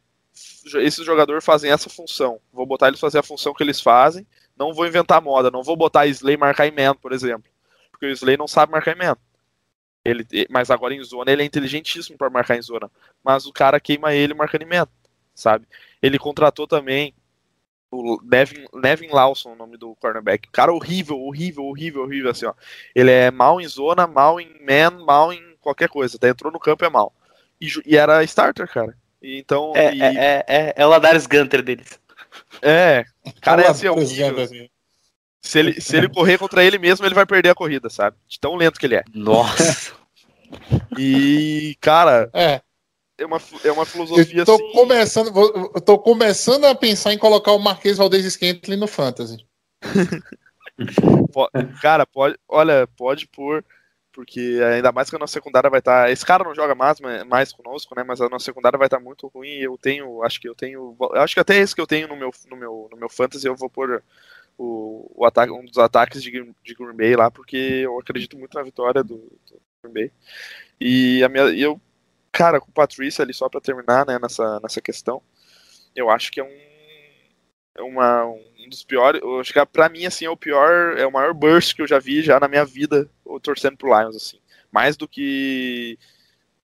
[0.77, 4.73] esses jogadores fazem essa função, vou botar eles fazer a função que eles fazem, não
[4.73, 7.51] vou inventar moda, não vou botar Slay marcar em man, por exemplo,
[7.91, 9.17] porque o Slay não sabe marcar em man.
[10.05, 12.89] Ele, mas agora em zona ele é inteligentíssimo para marcar em zona.
[13.25, 14.93] Mas o cara queima ele marcando em meta,
[15.35, 15.67] sabe?
[16.01, 17.13] Ele contratou também
[17.91, 20.49] o Nevin, Nevin Lawson, o nome do cornerback.
[20.53, 22.55] Cara horrível, horrível, horrível, horrível, assim, ó.
[22.95, 26.17] Ele é mal em zona, mal em man, mal em qualquer coisa.
[26.17, 27.13] Até entrou no campo é mal.
[27.61, 28.97] E, e era starter, cara.
[29.27, 29.73] E, então.
[29.75, 30.01] É, e...
[30.01, 31.99] é, é, é, é o Ladarius Gunter deles.
[32.63, 33.05] É,
[33.41, 34.41] cara é assim, horrível.
[34.41, 34.69] Assim.
[35.43, 38.17] Se ele, se ele correr contra ele mesmo, ele vai perder a corrida, sabe?
[38.29, 39.03] De tão lento que ele é.
[39.13, 39.97] Nossa.
[40.97, 42.61] E, cara, é.
[43.19, 44.73] É uma, é uma filosofia eu tô assim.
[44.73, 49.45] Começando, eu tô começando a pensar em colocar o Marquês Valdez Scantling no Fantasy.
[51.83, 53.65] cara, pode, olha, pode pôr,
[54.17, 56.05] porque ainda mais que a nossa secundária vai estar.
[56.05, 56.99] Tá, esse cara não joga mais,
[57.29, 58.03] mais conosco, né?
[58.03, 59.51] Mas a nossa secundária vai estar tá muito ruim.
[59.59, 62.31] Eu tenho, acho que eu tenho, acho que até esse que eu tenho no meu,
[62.51, 64.03] no meu, no meu fantasy eu vou pôr
[64.57, 68.55] o, o ataque, um dos ataques de, de Green Bay lá, porque eu acredito muito
[68.55, 70.13] na vitória do, do Green Bay.
[70.81, 71.79] E a minha, eu,
[72.33, 75.21] cara, com o Patrícia ali, só para terminar, né, nessa, nessa questão,
[75.95, 76.59] eu acho que é um,
[77.83, 81.13] uma, um dos piores, eu acho que pra mim, assim, é o pior, é o
[81.13, 83.09] maior burst que eu já vi já na minha vida,
[83.43, 84.39] torcendo pro Lions, assim.
[84.71, 85.99] Mais do que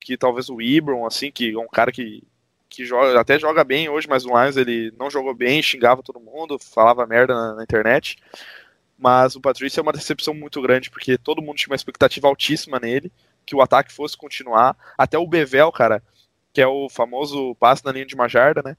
[0.01, 2.23] que talvez o Ibron, assim, que é um cara que
[2.69, 6.21] que joga, até joga bem hoje, mas o Lions ele não jogou bem, xingava todo
[6.21, 8.17] mundo, falava merda na, na internet.
[8.99, 12.79] Mas o Patrício é uma decepção muito grande, porque todo mundo tinha uma expectativa altíssima
[12.79, 13.11] nele,
[13.45, 14.77] que o ataque fosse continuar.
[14.99, 16.03] Até o Bevel, cara,
[16.53, 18.77] que é o famoso passe na linha de uma jarda, né?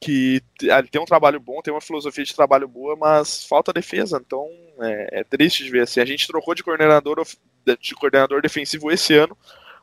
[0.00, 4.20] Que ele tem um trabalho bom, tem uma filosofia de trabalho boa, mas falta defesa.
[4.24, 4.48] Então
[4.80, 6.00] é, é triste de ver assim.
[6.00, 7.24] A gente trocou de coordenador,
[7.80, 9.36] de coordenador defensivo esse ano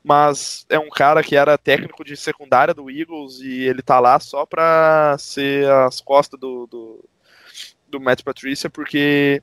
[0.04, 4.20] mas é um cara que era técnico de secundária do Eagles e ele tá lá
[4.20, 7.10] só pra ser as costas do, do,
[7.88, 9.42] do Matt Patricia, porque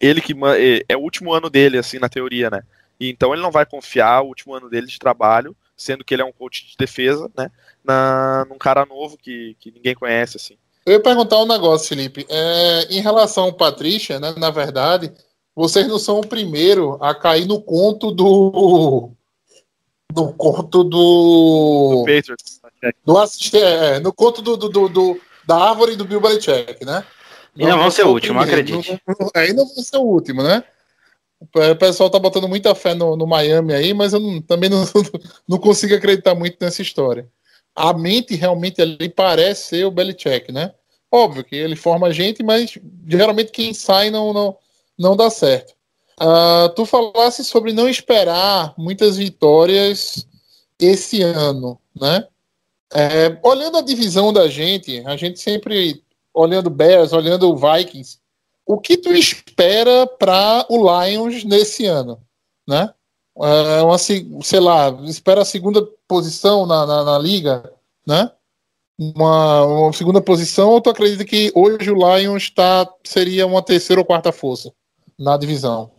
[0.00, 2.62] ele que é, é o último ano dele, assim, na teoria, né?
[2.98, 6.24] Então ele não vai confiar o último ano dele de trabalho, sendo que ele é
[6.24, 7.50] um coach de defesa, né?
[7.82, 10.56] Na, num cara novo que, que ninguém conhece, assim.
[10.84, 12.26] Eu ia perguntar um negócio, Felipe.
[12.28, 15.12] É, em relação ao Patrícia, né, na verdade,
[15.54, 19.10] vocês não são o primeiro a cair no conto do
[20.14, 22.04] no conto do.
[22.04, 22.60] Do Patriots.
[23.04, 27.04] Do assistente, é, no conto do, do, do, da árvore do Bill Belichick, né?
[27.56, 29.00] E não, não vão ser o último, acredite.
[29.34, 30.64] Aí não vão ser o último, né?
[31.40, 34.84] O pessoal tá botando muita fé no, no Miami aí, mas eu não, também não,
[35.48, 37.26] não consigo acreditar muito nessa história.
[37.74, 40.74] A mente realmente ali parece ser o Belichick, né?
[41.10, 44.56] Óbvio que ele forma gente, mas geralmente quem sai não, não,
[44.98, 45.72] não dá certo.
[46.20, 50.26] Uh, tu falasse sobre não esperar muitas vitórias
[50.78, 52.26] esse ano, né?
[52.92, 56.02] É, olhando a divisão da gente, a gente sempre
[56.34, 58.18] olhando Bears, olhando o Vikings,
[58.72, 62.20] o que tu espera para o Lions nesse ano,
[62.68, 62.92] né?
[63.36, 67.72] É uma, sei lá, espera a segunda posição na, na, na liga,
[68.06, 68.30] né?
[68.98, 74.00] Uma, uma, segunda posição, ou tu acredita que hoje o Lions tá, seria uma terceira
[74.00, 74.72] ou quarta força
[75.18, 75.90] na divisão?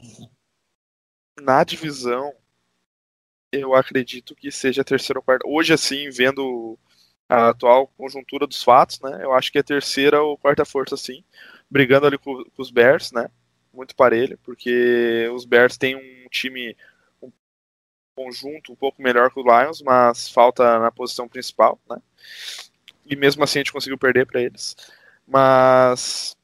[1.42, 2.32] na divisão,
[3.52, 5.48] eu acredito que seja terceira ou quarta.
[5.48, 6.78] Hoje, assim, vendo
[7.28, 9.20] a atual conjuntura dos fatos, né?
[9.24, 11.24] Eu acho que é terceira ou quarta força, sim.
[11.72, 13.30] Brigando ali com, com, os Bears, né?
[13.74, 16.76] Muito parelho, porque os Bears têm um time,
[17.22, 17.32] um
[18.14, 21.98] conjunto um pouco melhor que o Lions, mas falta na posição principal, né?
[23.06, 24.76] E mesmo assim a gente conseguiu perder para eles.
[25.26, 26.38] Mas,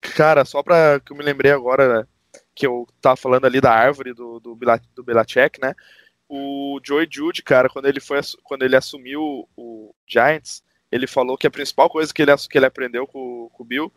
[0.00, 2.06] cara, só pra que eu me lembrei agora,
[2.54, 4.58] que eu tava falando ali da árvore do, do,
[4.94, 5.74] do Belacek, né?
[6.28, 11.46] O Joey Jude, cara, quando ele foi quando ele assumiu o Giants, ele falou que
[11.46, 13.92] a principal coisa que ele, que ele aprendeu com, com o Bill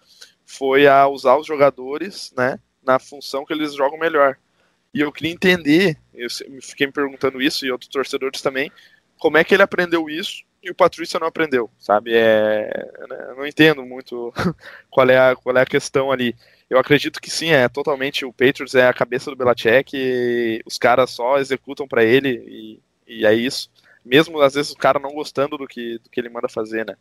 [0.48, 4.38] foi a usar os jogadores, né, na função que eles jogam melhor.
[4.94, 6.28] E eu queria entender, eu
[6.62, 8.72] fiquei me perguntando isso e outros torcedores também,
[9.20, 12.14] como é que ele aprendeu isso e o Patrícia não aprendeu, sabe?
[12.16, 12.70] É,
[13.10, 14.34] né, não entendo muito
[14.90, 16.34] qual é a, qual é a questão ali.
[16.70, 21.12] Eu acredito que sim, é totalmente o Patriots é a cabeça do Belichick os caras
[21.12, 23.70] só executam para ele e, e, é isso.
[24.04, 26.96] Mesmo às vezes o cara não gostando do que, do que ele manda fazer, né?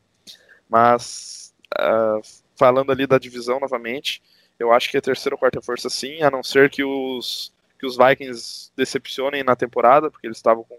[0.68, 2.20] Mas uh,
[2.56, 4.22] falando ali da divisão novamente,
[4.58, 7.86] eu acho que é terceira ou quarta força sim, a não ser que os, que
[7.86, 10.78] os Vikings decepcionem na temporada, porque eles estavam com,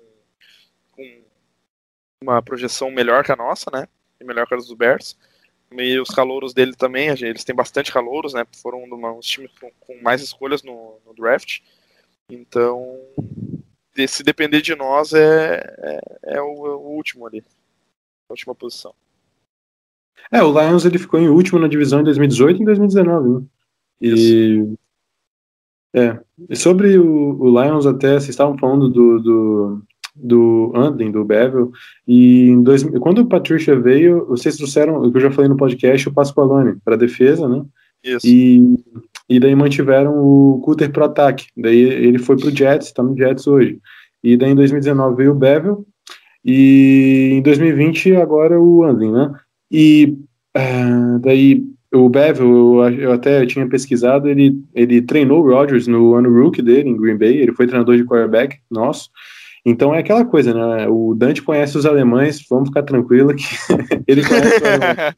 [0.91, 1.21] com
[2.21, 3.87] uma projeção melhor que a nossa, né?
[4.19, 5.17] E melhor que a dos Bears.
[5.71, 8.45] E os calouros dele também, eles têm bastante calouros, né?
[8.61, 11.59] Foram um dos times com, mais escolhas no, no, draft.
[12.29, 12.99] Então,
[14.07, 15.99] se depender de nós, é, é,
[16.37, 17.43] é o, é o, último ali.
[18.29, 18.95] A última posição.
[20.31, 23.41] É, o Lions ele ficou em último na divisão em 2018 e em 2019, né?
[24.01, 24.09] E.
[24.09, 24.77] Isso.
[25.93, 26.19] É.
[26.49, 29.81] E sobre o, o Lions, até vocês estavam falando do, do,
[30.15, 30.73] do
[31.11, 31.71] do Bevel,
[32.07, 35.57] e em dois, quando o Patricia veio, vocês trouxeram, o que eu já falei no
[35.57, 37.63] podcast, o Pasqualone para defesa, né?
[38.03, 38.27] Isso.
[38.27, 38.77] E,
[39.27, 41.47] e daí mantiveram o Cutter pro ataque.
[41.57, 43.79] Daí ele foi pro Jets, tá no Jets hoje.
[44.23, 45.85] E daí em 2019 veio o Bevel,
[46.45, 49.33] e em 2020 agora o Andlin, né?
[49.71, 50.17] E
[50.55, 56.15] uh, daí o Bevel, eu, eu, até tinha pesquisado, ele, ele treinou o Rodgers no
[56.15, 59.09] ano rookie dele, em Green Bay, ele foi treinador de quarterback nosso,
[59.65, 60.87] então é aquela coisa, né?
[60.87, 63.43] O Dante conhece os alemães, vamos ficar tranquilo que
[64.07, 65.15] ele conhece os alemães.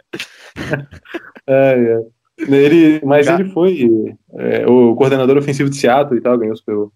[1.46, 2.20] é, é.
[2.40, 6.74] Ele, mas ele foi é, o coordenador ofensivo de Seattle e tal, ganhou o Super
[6.74, 6.94] Bowl.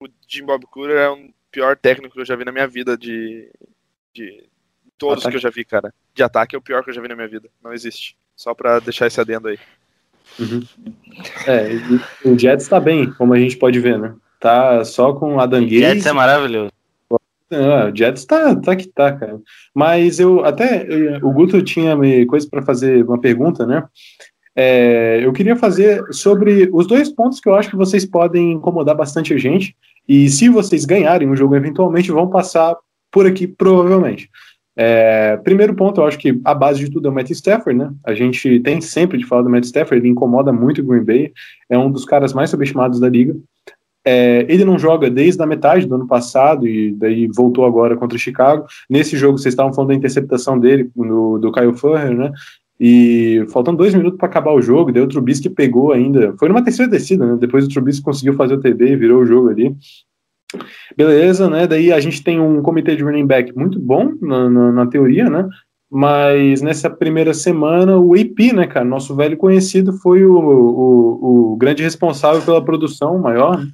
[0.00, 2.96] O Jim Bob Cooler é o pior técnico que eu já vi na minha vida
[2.96, 3.50] de,
[4.14, 4.44] de
[5.02, 5.32] todos ataque.
[5.32, 5.92] que eu já vi, cara.
[6.14, 7.48] De ataque é o pior que eu já vi na minha vida.
[7.62, 8.16] Não existe.
[8.36, 9.58] Só pra deixar esse adendo aí.
[10.38, 10.62] Uhum.
[11.46, 14.14] É, o Jets tá bem, como a gente pode ver, né?
[14.40, 15.78] Tá só com a Gaze.
[15.78, 16.72] Jets é maravilhoso.
[17.50, 19.38] Ah, o Jets tá, tá que tá, cara.
[19.74, 20.86] Mas eu até.
[21.22, 23.84] O Guto tinha coisa para fazer uma pergunta, né?
[24.54, 28.94] É, eu queria fazer sobre os dois pontos que eu acho que vocês podem incomodar
[28.94, 29.76] bastante a gente.
[30.08, 32.76] E se vocês ganharem o jogo, eventualmente vão passar
[33.10, 34.30] por aqui, provavelmente.
[34.76, 37.92] É, primeiro ponto, eu acho que a base de tudo é o Matt Stafford, né?
[38.04, 41.32] A gente tem sempre de falar do Matt Stafford, ele incomoda muito o Green Bay,
[41.68, 43.36] é um dos caras mais subestimados da liga.
[44.04, 48.16] É, ele não joga desde a metade do ano passado e daí voltou agora contra
[48.16, 48.66] o Chicago.
[48.90, 52.32] Nesse jogo, vocês estavam falando da interceptação dele, no, do Kyle Furrer, né?
[52.80, 56.34] E faltando dois minutos para acabar o jogo, daí o Trubisky pegou ainda.
[56.36, 57.36] Foi numa terceira descida, né?
[57.38, 59.76] Depois o Trubisky conseguiu fazer o TD e virou o jogo ali.
[60.96, 61.66] Beleza, né?
[61.66, 65.28] Daí a gente tem um comitê de running back muito bom na, na, na teoria,
[65.28, 65.48] né?
[65.90, 71.56] Mas nessa primeira semana, o AP, né, cara, nosso velho conhecido, foi o, o, o
[71.56, 73.58] grande responsável pela produção maior.
[73.58, 73.68] Né?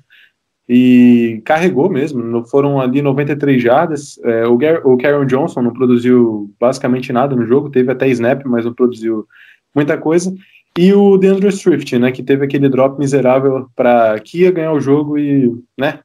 [0.69, 2.45] e carregou mesmo.
[2.45, 4.19] Foram ali 93 jardas.
[4.23, 8.65] É, o, o Karen Johnson não produziu basicamente nada no jogo, teve até snap, mas
[8.65, 9.27] não produziu
[9.75, 10.35] muita coisa.
[10.77, 14.81] E o DeAndre Swift, né, que teve aquele drop miserável para que ia ganhar o
[14.81, 16.01] jogo e, né?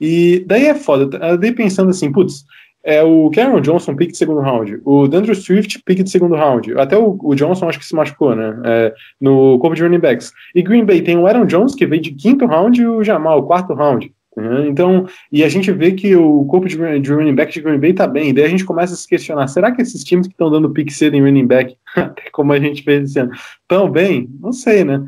[0.00, 1.18] E daí é foda.
[1.26, 2.44] Eu dei pensando assim, putz,
[2.84, 4.80] é o Cameron Johnson, pick de segundo round.
[4.84, 6.72] O Dandre Swift, pick de segundo round.
[6.78, 8.60] Até o, o Johnson acho que se machucou, né?
[8.64, 10.32] É, no corpo de running backs.
[10.54, 13.46] E Green Bay tem o Aaron Jones, que veio de quinto round, e o Jamal,
[13.46, 14.12] quarto round.
[14.36, 14.68] Né?
[14.68, 17.92] Então, e a gente vê que o corpo de, de running back de Green Bay
[17.92, 18.30] tá bem.
[18.30, 20.70] E daí a gente começa a se questionar: será que esses times que estão dando
[20.70, 21.76] pick cedo em running back,
[22.32, 24.30] como a gente fez esse ano, estão bem?
[24.40, 25.04] Não sei, né?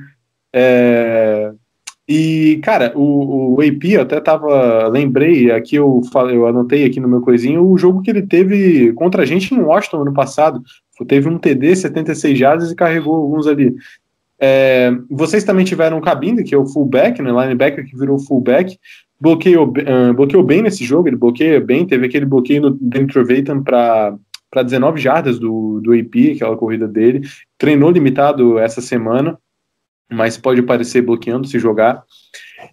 [0.53, 1.53] É,
[2.12, 4.88] e, cara, o, o AP, eu até tava.
[4.88, 8.92] Lembrei, aqui eu falei, eu anotei aqui no meu coisinho, o jogo que ele teve
[8.94, 10.61] contra a gente em Washington ano passado.
[11.07, 13.77] Teve um TD, 76 jardas e carregou alguns ali.
[14.40, 17.31] É, vocês também tiveram o Cabinda, que é o fullback, né?
[17.31, 18.77] Linebacker que virou fullback.
[19.20, 23.62] Bloqueou, uh, bloqueou bem nesse jogo, ele bloqueia bem, teve aquele bloqueio no Dentro Veitan
[23.62, 24.16] para
[24.51, 27.20] para 19 jardas do, do AP, aquela corrida dele.
[27.57, 29.38] Treinou limitado essa semana
[30.11, 32.03] mas pode parecer bloqueando se jogar.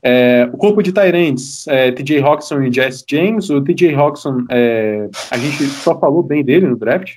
[0.04, 3.50] É, o corpo de Tyrants, é, TJ Hawkinson e Jess James.
[3.50, 7.15] O TJ Hawkinson, é, a gente só falou bem dele no draft.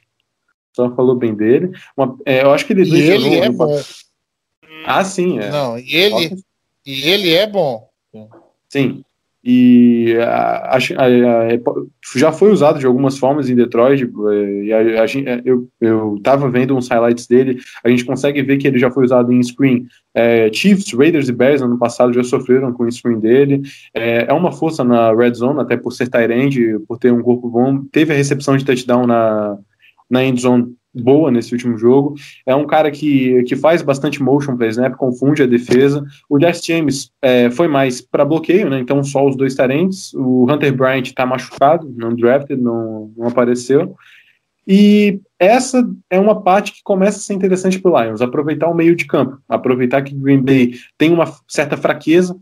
[0.75, 1.73] Só falou bem dele.
[1.97, 3.81] Uma, é, eu acho que ele, e ele é bom.
[4.85, 5.39] Ah, sim.
[5.39, 5.51] É.
[5.51, 6.37] Não, e ele,
[6.87, 7.89] e ele é bom.
[8.69, 9.05] Sim.
[9.43, 10.81] E a, a, a,
[12.15, 14.03] já foi usado de algumas formas em Detroit.
[14.03, 17.59] Eh, e eh, eu, eu tava vendo uns highlights dele.
[17.83, 19.87] A gente consegue ver que ele já foi usado em screen.
[20.15, 23.63] É, Chiefs, Raiders e Bears no ano passado já sofreram com o screen dele.
[23.95, 27.23] É, é uma força na red zone, até por ser tight end, por ter um
[27.23, 27.83] corpo bom.
[27.91, 29.57] Teve a recepção de touchdown na,
[30.11, 32.15] na end zone boa nesse último jogo.
[32.45, 36.05] É um cara que, que faz bastante motion play snap, confunde a defesa.
[36.29, 38.81] O Jess James é, foi mais para bloqueio, né?
[38.81, 40.13] Então só os dois tarentes.
[40.15, 43.95] O Hunter Bryant está machucado, não drafted, não, não apareceu.
[44.67, 48.75] E essa é uma parte que começa a ser interessante para o Lions, aproveitar o
[48.75, 52.39] meio de campo, aproveitar que Green Bay tem uma certa fraqueza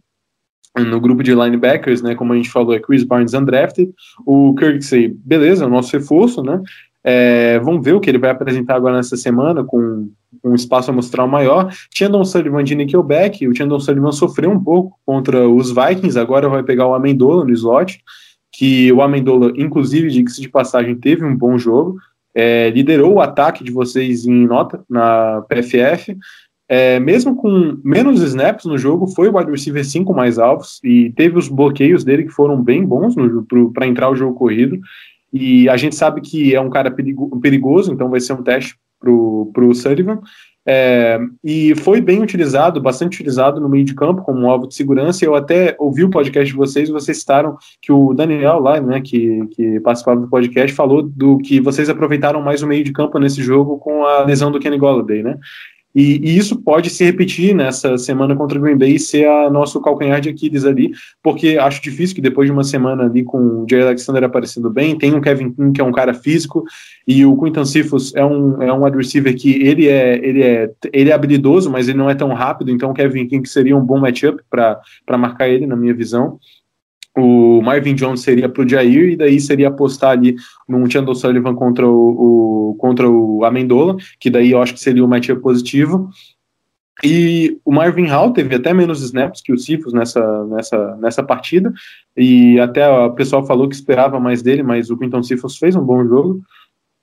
[0.77, 3.93] no grupo de linebackers, né, como a gente falou, é Chris Barnes undrafted,
[4.27, 6.61] o Kirksey, beleza, é o nosso reforço, né,
[7.05, 10.11] É, vamos ver o que ele vai apresentar agora nessa semana, com
[10.45, 11.73] um espaço amostral maior.
[11.95, 16.63] Chandon Sullivan de Nickelback, o Chandon Sullivan sofreu um pouco contra os Vikings, agora vai
[16.63, 18.01] pegar o Amendola no slot,
[18.53, 21.99] que o Amendola, inclusive, diga-se de passagem, teve um bom jogo,
[22.35, 26.17] é, liderou o ataque de vocês em nota na PFF,
[26.69, 31.11] é, mesmo com menos snaps no jogo, foi o wide receiver 5 mais alvos e
[31.17, 33.15] teve os bloqueios dele que foram bem bons
[33.73, 34.79] para entrar o jogo corrido.
[35.33, 38.77] E a gente sabe que é um cara perigo, perigoso, então vai ser um teste
[39.01, 40.21] para o Sullivan.
[40.71, 44.75] É, e foi bem utilizado, bastante utilizado no meio de campo como um alvo de
[44.75, 45.25] segurança.
[45.25, 49.47] Eu até ouvi o podcast de vocês, vocês citaram que o Daniel lá, né, que,
[49.53, 53.43] que participava do podcast, falou do que vocês aproveitaram mais o meio de campo nesse
[53.43, 55.39] jogo com a lesão do Kenny Golladay, né?
[55.95, 59.51] E, e, isso pode se repetir nessa semana contra o Green Bay e ser a
[59.51, 60.91] nosso calcanhar de Aquiles ali,
[61.23, 64.97] porque acho difícil que depois de uma semana ali com o Jay Alexander aparecendo bem,
[64.97, 66.65] tem o Kevin King que é um cara físico
[67.07, 70.71] e o Quinton Cephus é um é um wide receiver que ele é ele é
[70.93, 73.85] ele é habilidoso, mas ele não é tão rápido, então o Kevin King seria um
[73.85, 76.39] bom matchup para marcar ele na minha visão
[77.19, 80.37] o Marvin Jones seria para o Jair e daí seria apostar ali
[80.69, 85.05] num Chandler Sullivan contra o, o, contra o Amendola, que daí eu acho que seria
[85.05, 86.11] o matchup positivo.
[87.03, 91.73] E o Marvin Hall teve até menos snaps que o Cifos nessa, nessa, nessa partida,
[92.17, 95.85] e até o pessoal falou que esperava mais dele, mas o Quinton Cifos fez um
[95.85, 96.41] bom jogo.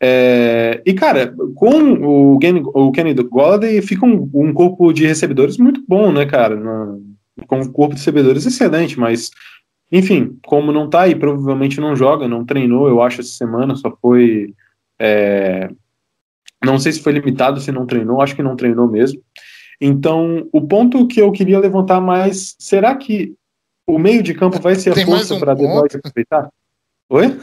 [0.02, 5.58] É, e cara, com o Kenny, o Kenny Golladay fica um, um, corpo de recebedores
[5.58, 6.58] muito bom, né, cara?
[6.58, 7.02] No,
[7.48, 9.32] com um corpo de recebedores excelente, mas
[9.98, 13.96] enfim, como não tá aí, provavelmente não joga, não treinou, eu acho, essa semana, só
[14.02, 14.54] foi.
[15.00, 15.70] É...
[16.62, 19.22] Não sei se foi limitado, se não treinou, acho que não treinou mesmo.
[19.80, 23.36] Então, o ponto que eu queria levantar mais, será que
[23.88, 26.50] o meio de campo vai ser a força um para Detroit aproveitar?
[27.10, 27.40] Oi?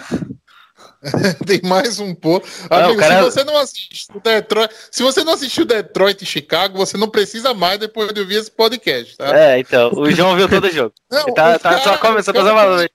[1.47, 2.47] Tem mais um pouco.
[2.71, 3.17] Amigo, cara...
[3.17, 7.53] se você não assistiu Detroit, se você não assistiu Detroit e Chicago, você não precisa
[7.53, 9.37] mais depois de ouvir esse podcast, tá?
[9.37, 10.95] É, então, o João viu todo o jogo.
[11.11, 12.93] Não, tá, tá, só começou a fazer.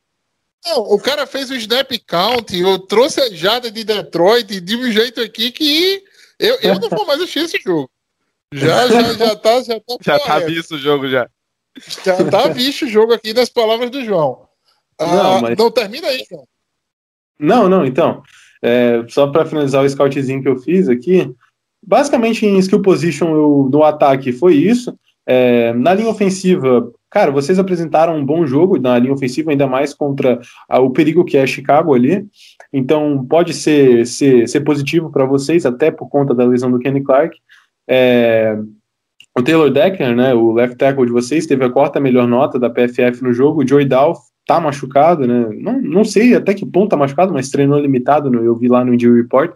[0.65, 4.91] Não, o cara fez o snap count, eu trouxe a jada de Detroit de um
[4.91, 6.03] jeito aqui que
[6.39, 7.89] eu, eu não vou mais assistir esse jogo.
[8.53, 9.97] Já, já, já tá, já tá.
[10.01, 11.29] Já tá visto o jogo já.
[12.03, 14.47] Já tá visto o jogo aqui nas palavras do João.
[14.97, 15.57] Ah, não, mas...
[15.57, 16.47] não termina aí, João.
[17.39, 18.21] Não, não, então.
[18.61, 21.31] É, só para finalizar o scoutzinho que eu fiz aqui,
[21.85, 24.97] basicamente em skill position eu, do ataque foi isso.
[25.25, 29.93] É, na linha ofensiva, cara, vocês apresentaram um bom jogo na linha ofensiva, ainda mais
[29.93, 32.25] contra a, o perigo que é Chicago ali.
[32.71, 37.03] Então pode ser, ser, ser positivo para vocês, até por conta da lesão do Kenny
[37.03, 37.37] Clark.
[37.87, 38.57] É,
[39.37, 42.69] o Taylor Decker, né, o left tackle de vocês, teve a quarta melhor nota da
[42.69, 43.61] PFF no jogo.
[43.61, 44.17] O Joey Dalf
[44.47, 45.49] tá machucado, né?
[45.59, 48.39] Não, não sei até que ponto tá machucado, mas treinou limitado, né?
[48.41, 49.53] eu vi lá no Injury Report.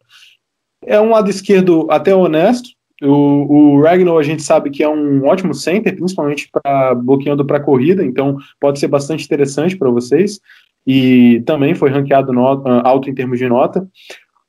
[0.85, 2.69] É um lado esquerdo até honesto.
[3.01, 8.05] O, o a gente sabe que é um ótimo center, principalmente para bloqueando para corrida,
[8.05, 10.39] então pode ser bastante interessante para vocês.
[10.85, 13.87] E também foi ranqueado no, ah, alto em termos de nota.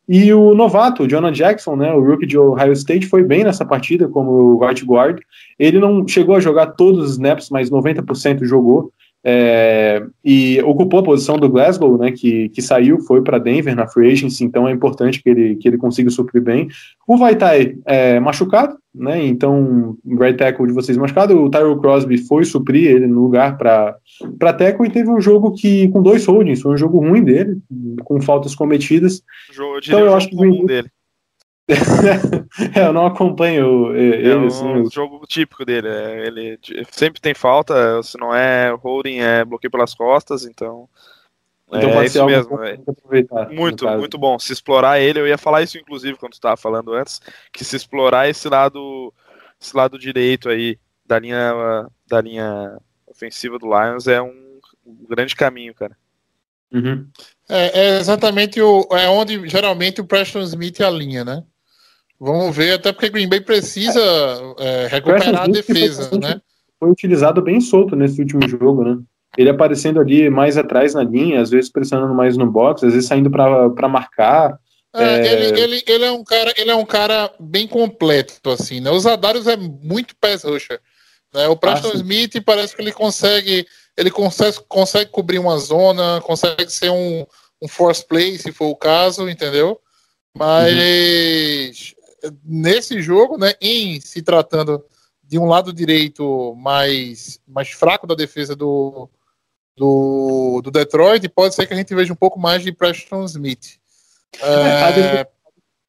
[0.08, 3.64] E o novato, o Jonah Jackson, né, o rookie de Ohio State, foi bem nessa
[3.64, 5.20] partida como right guard.
[5.58, 8.92] Ele não chegou a jogar todos os snaps, mas 90% jogou.
[9.24, 13.86] É, e ocupou a posição do Glasgow, né, que, que saiu, foi para Denver na
[13.86, 16.68] free agency, então é importante que ele, que ele consiga suprir bem.
[17.06, 22.44] O Vaitai é machucado, né, então right tackle de vocês machucado, o Tyrell Crosby foi
[22.44, 23.96] suprir ele no lugar para
[24.40, 27.58] tackle e teve um jogo que com dois holdings, foi um jogo ruim dele,
[28.04, 29.22] com faltas cometidas.
[29.56, 30.90] Eu então eu acho que o dele.
[32.74, 34.30] é, eu não acompanho ele.
[34.30, 35.88] É um assim, jogo típico dele.
[35.88, 36.58] É, ele
[36.90, 40.88] sempre tem falta, se não é holding, é bloqueio pelas costas, então.
[41.68, 42.62] Então é isso mesmo.
[42.62, 42.78] É.
[43.50, 44.38] Muito, muito bom.
[44.38, 47.20] Se explorar ele, eu ia falar isso inclusive quando estava falando antes,
[47.50, 49.12] que se explorar esse lado,
[49.60, 55.34] esse lado direito aí da linha, da linha ofensiva do Lions é um, um grande
[55.34, 55.96] caminho, cara.
[56.72, 57.06] Uhum.
[57.48, 61.44] É, é, exatamente o, é onde geralmente o Preston Smith alinha, né?
[62.24, 64.00] Vamos ver, até porque Green Bay precisa
[64.60, 66.40] é, recuperar a defesa, foi né?
[66.78, 68.96] Foi utilizado bem solto nesse último jogo, né?
[69.36, 73.08] Ele aparecendo ali mais atrás na linha, às vezes pressionando mais no box, às vezes
[73.08, 74.56] saindo para marcar.
[74.94, 75.32] É, é...
[75.32, 78.92] Ele, ele, ele, é um cara, ele é um cara bem completo, assim, né?
[78.92, 80.80] Os Adarius é muito pés rusher.
[81.34, 81.48] Né?
[81.48, 83.66] O Preston ah, Smith parece que ele consegue,
[83.96, 87.26] ele consegue, consegue cobrir uma zona, consegue ser um,
[87.60, 89.80] um force play, se for o caso, entendeu?
[90.38, 91.94] Mas
[92.44, 94.84] nesse jogo, né, em se tratando
[95.22, 99.08] de um lado direito mais, mais fraco da defesa do,
[99.76, 103.78] do, do Detroit, pode ser que a gente veja um pouco mais de Preston Smith.
[104.40, 105.26] É,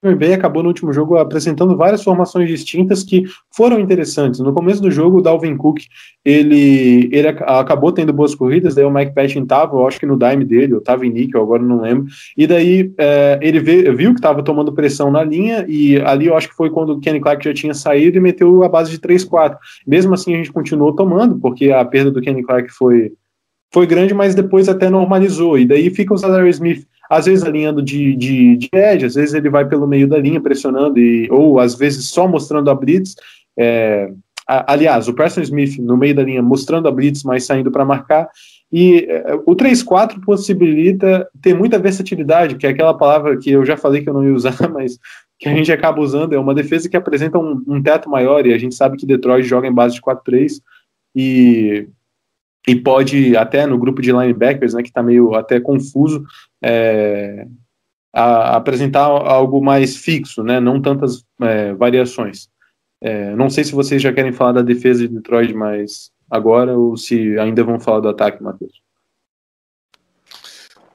[0.03, 3.23] Green Bay acabou no último jogo apresentando várias formações distintas que
[3.55, 4.41] foram interessantes.
[4.41, 5.79] No começo do jogo, o Dalvin Cook
[6.25, 10.17] ele, ele acabou tendo boas corridas, daí o Mike Patton tava, eu acho que no
[10.17, 12.07] dime dele, ou tava em níquel, agora não lembro.
[12.37, 16.49] E daí é, ele viu que estava tomando pressão na linha, e ali eu acho
[16.49, 19.57] que foi quando o Kenny Clark já tinha saído e meteu a base de 3-4.
[19.87, 23.13] Mesmo assim, a gente continuou tomando, porque a perda do Kenny Clark foi,
[23.71, 25.57] foi grande, mas depois até normalizou.
[25.57, 29.33] E daí fica o Zadar Smith às vezes alinhando de, de, de edge, às vezes
[29.33, 33.15] ele vai pelo meio da linha pressionando, e, ou às vezes só mostrando a blitz.
[33.57, 34.11] É,
[34.47, 37.85] a, aliás, o Preston Smith no meio da linha mostrando a blitz, mas saindo para
[37.85, 38.29] marcar.
[38.71, 43.77] E é, o 3-4 possibilita ter muita versatilidade, que é aquela palavra que eu já
[43.77, 44.97] falei que eu não ia usar, mas
[45.39, 46.33] que a gente acaba usando.
[46.33, 49.45] É uma defesa que apresenta um, um teto maior, e a gente sabe que Detroit
[49.45, 50.61] joga em base de 4-3.
[51.15, 51.87] E
[52.67, 56.23] e pode até no grupo de linebackers, né, que está meio até confuso,
[56.61, 57.45] é,
[58.13, 62.49] a, apresentar algo mais fixo, né, não tantas é, variações.
[63.01, 66.95] É, não sei se vocês já querem falar da defesa de Detroit mais agora ou
[66.95, 68.81] se ainda vão falar do ataque, Matheus.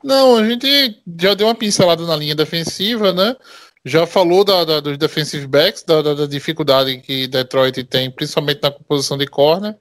[0.03, 3.37] Não, a gente já deu uma pincelada na linha defensiva, né?
[3.85, 8.63] Já falou da, da dos defensive backs, da, da, da, dificuldade que Detroit tem, principalmente
[8.63, 9.77] na composição de corner.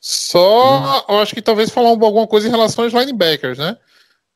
[0.00, 1.02] Só, hum.
[1.08, 3.76] eu acho que talvez falar alguma coisa em relação aos linebackers, né?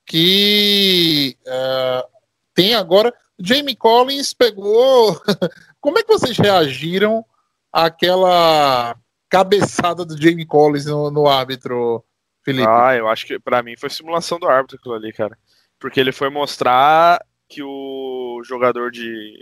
[0.06, 2.08] Que uh,
[2.54, 3.14] tem agora.
[3.38, 5.20] Jamie Collins pegou.
[5.80, 7.24] Como é que vocês reagiram
[7.72, 8.94] àquela
[9.28, 12.04] cabeçada do Jamie Collins no, no árbitro,
[12.44, 12.68] Felipe?
[12.68, 15.38] Ah, eu acho que para mim foi simulação do árbitro aquilo ali, cara.
[15.78, 19.40] Porque ele foi mostrar que o jogador de.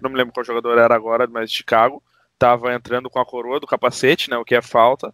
[0.00, 2.00] Não me lembro qual jogador era agora, mas de Chicago,
[2.38, 4.36] tava entrando com a coroa do capacete, né?
[4.36, 5.12] O que é falta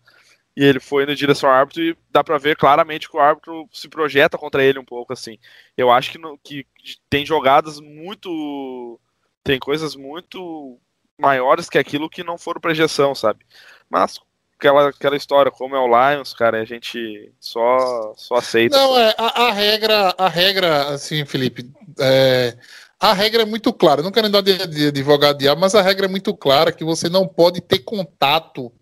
[0.58, 3.68] e ele foi na direção ao árbitro e dá para ver claramente que o árbitro
[3.72, 5.38] se projeta contra ele um pouco assim.
[5.76, 6.66] Eu acho que, no, que
[7.08, 8.98] tem jogadas muito
[9.44, 10.76] tem coisas muito
[11.16, 13.46] maiores que aquilo que não foram projeção, sabe?
[13.88, 14.18] Mas
[14.58, 18.76] aquela, aquela história, como é o Lions, cara, a gente só só aceita.
[18.76, 22.58] Não, é a, a regra, a regra assim, Felipe, é,
[22.98, 24.02] a regra é muito clara.
[24.02, 27.08] Não quero dar de, de advogado diabo, mas a regra é muito clara que você
[27.08, 28.72] não pode ter contato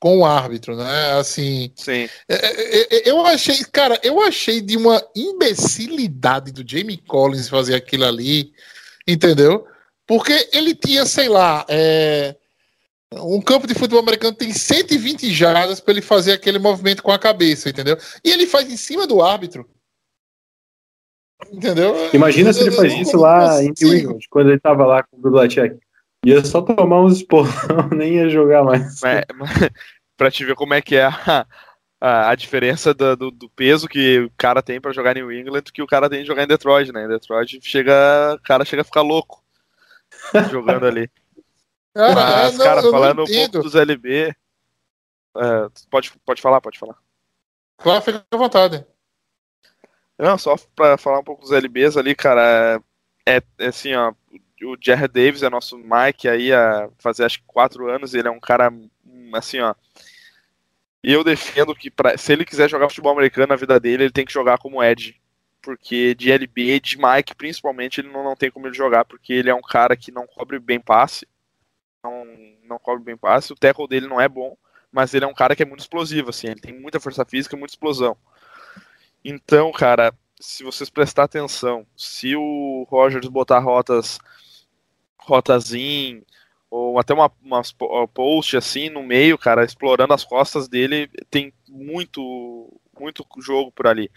[0.00, 1.18] com o árbitro, né?
[1.18, 1.72] Assim.
[1.76, 2.08] Sim.
[2.28, 7.74] É, é, é, eu achei, cara, eu achei de uma imbecilidade do Jamie Collins fazer
[7.74, 8.52] aquilo ali,
[9.06, 9.66] entendeu?
[10.06, 12.36] Porque ele tinha, sei lá, é,
[13.12, 17.18] um campo de futebol americano tem 120 jardas para ele fazer aquele movimento com a
[17.18, 17.96] cabeça, entendeu?
[18.24, 19.68] E ele faz em cima do árbitro.
[21.52, 21.94] Entendeu?
[22.12, 25.20] Imagina se ele faz isso lá em New England, quando ele tava lá com o
[25.20, 25.78] Belichick.
[26.24, 29.02] Ia só tomar uns esporrão, nem ia jogar mais.
[29.02, 29.24] É,
[30.16, 31.46] pra te ver como é que é a,
[32.00, 35.32] a, a diferença do, do, do, peso que o cara tem para jogar em New
[35.32, 37.04] England que o cara tem de jogar em Detroit, né?
[37.04, 39.42] Em Detroit chega, o cara chega a ficar louco
[40.50, 41.10] jogando ali.
[41.94, 44.34] Cara, Mas, é, não, cara, falando um pouco dos LB.
[45.36, 46.96] É, pode, pode falar, pode falar.
[47.78, 48.84] Claro, fica à vontade.
[50.18, 52.82] Não, só pra falar um pouco dos LBs ali, cara,
[53.24, 54.12] é, é assim, ó,
[54.64, 58.30] o Jared Davis é nosso Mike aí a fazer acho que quatro anos, ele é
[58.30, 58.72] um cara
[59.32, 59.74] assim, ó.
[61.02, 64.24] Eu defendo que pra, se ele quiser jogar futebol americano na vida dele, ele tem
[64.24, 65.20] que jogar como Ed.
[65.62, 69.50] Porque de LB, de Mike principalmente, ele não, não tem como ele jogar, porque ele
[69.50, 71.26] é um cara que não cobre bem passe.
[72.02, 72.24] Não,
[72.64, 73.52] não cobre bem passe.
[73.52, 74.56] O tackle dele não é bom,
[74.90, 76.48] mas ele é um cara que é muito explosivo, assim.
[76.48, 78.16] Ele tem muita força física, muita explosão.
[79.24, 84.18] Então, cara, se vocês prestar atenção, se o Rogers botar rotas
[85.28, 86.24] rotazinho,
[86.70, 87.62] ou até uma, uma
[88.08, 94.10] post assim no meio, cara, explorando as costas dele, tem muito, muito jogo por ali.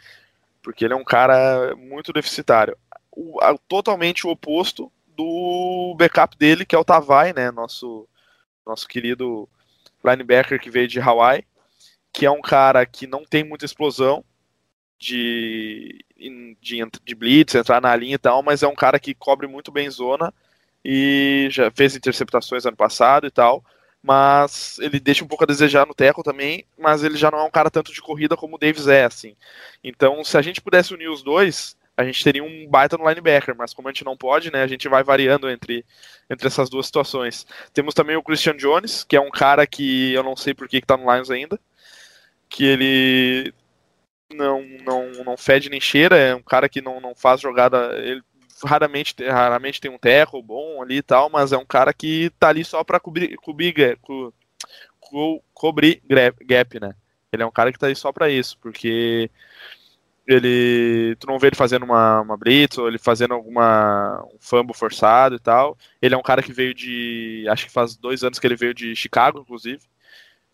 [0.62, 2.78] Porque ele é um cara muito deficitário.
[3.12, 7.52] O, a, totalmente o oposto do backup dele, que é o Tavai, né?
[7.52, 8.08] Nosso,
[8.66, 9.48] nosso querido
[10.04, 11.46] linebacker que veio de Hawaii,
[12.12, 14.24] que é um cara que não tem muita explosão
[15.00, 16.04] de,
[16.60, 19.72] de, de blitz, entrar na linha e tal, mas é um cara que cobre muito
[19.72, 20.34] bem zona
[20.84, 23.64] e já fez interceptações ano passado e tal,
[24.02, 27.44] mas ele deixa um pouco a desejar no teco também, mas ele já não é
[27.44, 29.36] um cara tanto de corrida como o Davis é, assim.
[29.84, 33.56] Então, se a gente pudesse unir os dois, a gente teria um baita no linebacker,
[33.56, 35.86] mas como a gente não pode, né, a gente vai variando entre,
[36.30, 37.46] entre essas duas situações.
[37.74, 40.82] Temos também o Christian Jones, que é um cara que eu não sei por que,
[40.82, 41.60] que tá no Lions ainda,
[42.50, 43.54] que ele
[44.34, 48.22] não, não, não fede nem cheira, é um cara que não, não faz jogada, ele
[48.64, 52.50] raramente, raramente tem um terro bom ali e tal, mas é um cara que tá
[52.50, 54.34] ali só pra cobrir, cobrir, co,
[55.00, 56.02] co, cobrir
[56.46, 56.94] gap, né?
[57.32, 59.30] Ele é um cara que tá ali só pra isso, porque
[60.28, 64.76] ele tu não vê ele fazendo uma, uma blitz ou ele fazendo alguma um fumble
[64.76, 65.78] forçado e tal.
[66.02, 68.74] Ele é um cara que veio de, acho que faz dois anos que ele veio
[68.74, 69.82] de Chicago, inclusive.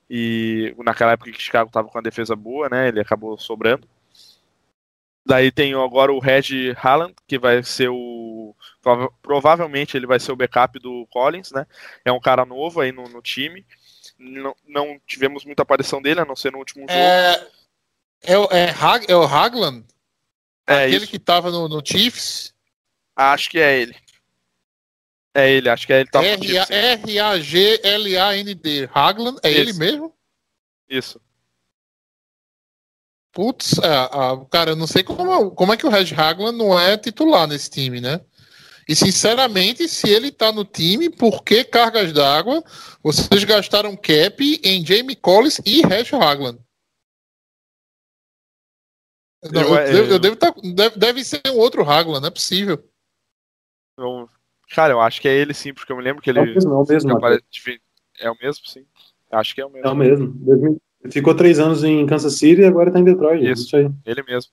[0.09, 2.87] E naquela época que Chicago estava com a defesa boa, né?
[2.87, 3.87] Ele acabou sobrando.
[5.27, 8.55] Daí tem agora o Reg Halland, que vai ser o.
[9.21, 11.67] Provavelmente ele vai ser o backup do Collins, né?
[12.05, 13.65] É um cara novo aí no, no time.
[14.17, 16.93] Não, não, tivemos muita aparição dele, a não ser no último jogo.
[16.93, 17.47] É,
[18.23, 19.85] é, o- é, Hag, é o Hagland?
[20.65, 21.07] É Aquele isso.
[21.07, 22.53] que tava no, no Chiefs?
[23.15, 23.95] Acho que é ele.
[25.33, 26.09] É ele, acho que é ele.
[26.11, 26.57] Sim.
[27.67, 28.89] R-A-G-L-A-N-D.
[28.93, 29.39] Hagland?
[29.43, 29.79] É ele Isso.
[29.79, 30.13] mesmo?
[30.89, 31.21] Isso.
[33.37, 36.77] Putz, é, a- cara, eu não sei como, como é que o Reg Hagland não
[36.79, 38.19] é titular nesse time, né?
[38.89, 42.63] E sinceramente, se ele tá no time, por que cargas d'água
[43.03, 46.57] vocês gastaram cap em Jamie Collins e Reg Hagland?
[49.53, 52.29] Não, Eu- eu, eu- devo- eu devo tá- deve, deve ser um outro Hagland, não
[52.29, 52.83] é possível.
[53.99, 54.27] Eu-
[54.71, 56.39] cara, eu acho que é ele sim, porque eu me lembro que ele.
[56.39, 57.19] É o mesmo, é o mesmo,
[58.19, 58.83] É o mesmo, sim.
[59.31, 59.87] Acho que é o mesmo.
[59.87, 60.81] É o mesmo.
[61.03, 63.43] 2000 Ficou três anos em Kansas City e agora tá em Detroit.
[63.43, 63.65] Isso.
[63.65, 63.89] Isso aí.
[64.05, 64.51] Ele mesmo.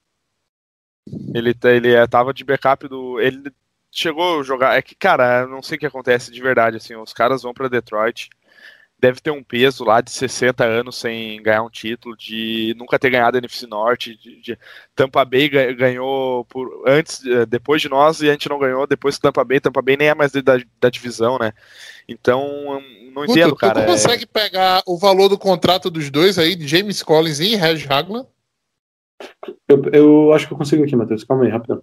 [1.34, 3.20] Ele, tá- ele é, tava de backup do.
[3.20, 3.50] Ele
[3.90, 4.76] chegou a jogar.
[4.76, 6.76] É que, cara, eu não sei o que acontece de verdade.
[6.76, 8.30] Assim, os caras vão pra Detroit.
[9.04, 13.10] Deve ter um peso lá de 60 anos sem ganhar um título, de nunca ter
[13.10, 14.16] ganhado a NFC Norte.
[14.16, 14.58] De, de-
[14.96, 18.86] Tampa Bay ga- ganhou por antes, eh, depois de nós e a gente não ganhou.
[18.86, 21.52] Depois que Tampa Bay, Tampa Bay nem é mais da, da divisão, né?
[22.08, 22.80] Então,
[23.12, 23.74] não entendo, cara.
[23.74, 27.56] Tu é- consegue pegar o valor do contrato dos dois aí, de James Collins e
[27.56, 28.26] Reg Hagland?
[29.68, 31.24] Eu, eu acho que eu consigo aqui, Matheus.
[31.24, 31.82] Calma aí, rapidão.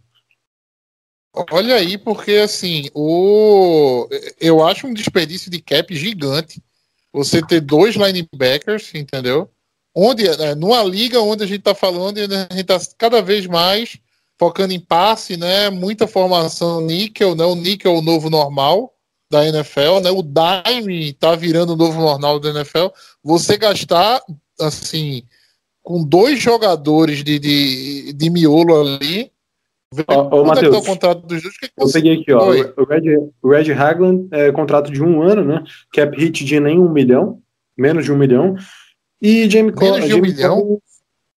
[1.52, 4.08] Olha aí, porque assim, o
[4.40, 6.60] eu acho um desperdício de cap gigante.
[7.14, 9.50] Você ter dois linebackers, entendeu?
[9.94, 13.98] Onde, é, numa liga onde a gente tá falando, a gente tá cada vez mais
[14.40, 15.70] focando em passe, né?
[15.70, 17.44] Muita formação níquel, né?
[17.44, 18.94] O níquel é o novo normal
[19.30, 20.10] da NFL, né?
[20.10, 22.88] O dime tá virando o novo normal da NFL.
[23.24, 24.22] Você gastar,
[24.60, 25.24] assim,
[25.84, 29.32] com dois jogadores de, de, de miolo ali.
[29.94, 31.58] Vê Ó, ô, quanto é Matheus, o contrato dos dois?
[31.58, 32.50] Que que Eu peguei aqui, ó.
[32.50, 32.74] Oi.
[32.78, 35.64] O Red, o Red Hagland é contrato de um ano, né?
[35.94, 37.40] Cap hit de nem um milhão,
[37.78, 38.56] menos de um milhão.
[39.22, 40.60] E Jamie Menos Co- de um Jamie milhão?
[40.62, 40.82] Collins-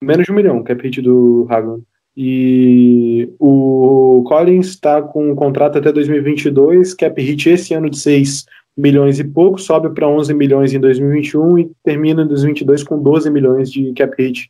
[0.03, 1.83] menos de um milhão, cap hit do Hagland.
[2.17, 8.45] E o Collins tá com um contrato até 2022, cap hit esse ano de 6
[8.77, 13.29] milhões e pouco, sobe para 11 milhões em 2021 e termina em 2022 com 12
[13.29, 14.49] milhões de cap hit.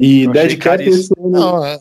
[0.00, 1.78] E Eu dead cap esse ano, Não, é,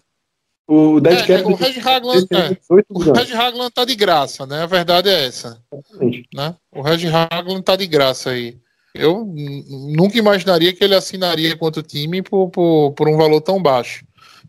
[0.68, 3.18] o dead é, cap é, o esse ano é, é 18 o milhões.
[3.18, 4.64] Reg Hagland tá de graça, né?
[4.64, 6.28] A verdade é essa, exatamente.
[6.34, 6.56] né?
[6.72, 8.58] O Reg Hagland tá de graça aí.
[8.94, 13.62] Eu nunca imaginaria que ele assinaria contra o time por, por, por um valor tão
[13.62, 14.06] baixo,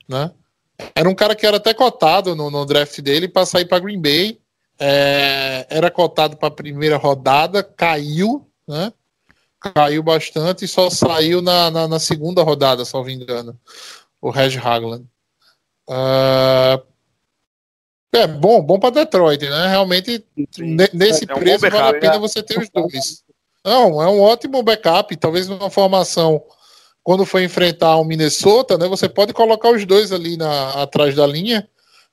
[0.08, 0.32] né?
[0.94, 4.00] Era um cara que era até cotado no, no draft dele para sair para Green
[4.00, 4.40] Bay.
[4.80, 8.92] É, era cotado para a primeira rodada, caiu, né?
[9.60, 13.58] Caiu bastante e só saiu na, na, na segunda rodada, se não me engano.
[14.20, 15.04] O Reg Hagland.
[15.88, 16.80] Ah,
[18.12, 19.68] é bom, bom para Detroit, né?
[19.68, 20.24] Realmente,
[20.58, 22.18] ne- nesse É um bom preço, vale a pena né?
[22.18, 23.22] você ter os dois.
[23.64, 25.14] Não, é um ótimo backup.
[25.16, 26.42] Talvez numa formação,
[27.02, 28.86] quando for enfrentar o Minnesota, né?
[28.88, 31.68] Você pode colocar os dois ali na, atrás da linha,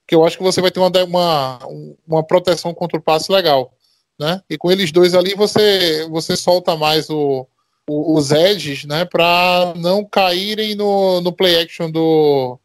[0.07, 1.59] que eu acho que você vai ter uma, uma,
[2.07, 3.71] uma proteção contra o passe legal.
[4.19, 4.41] Né?
[4.49, 7.45] E com eles dois ali, você, você solta mais o,
[7.89, 9.05] o- os edges, né?
[9.05, 12.57] Para não caírem no, no play action do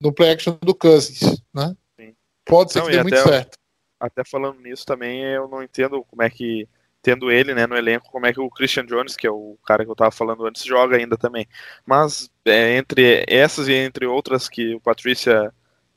[0.00, 1.74] no play action do Cousins, né?
[1.98, 2.14] Sim.
[2.44, 3.58] Pode ser Não, que dê muito até- certo.
[4.00, 6.68] até falando nisso também, eu não entendo como é que,
[7.02, 9.84] tendo ele né, no elenco, como é que o Christian Jones, que é o cara
[9.84, 11.46] que eu tava falando antes, joga ainda também.
[11.84, 15.52] Mas é, entre essas e entre outras que o Patrícia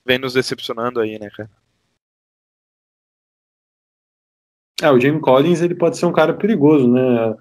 [0.05, 1.49] vem nos decepcionando aí, né, cara?
[4.81, 7.35] É, o Jamie Collins ele pode ser um cara perigoso, né?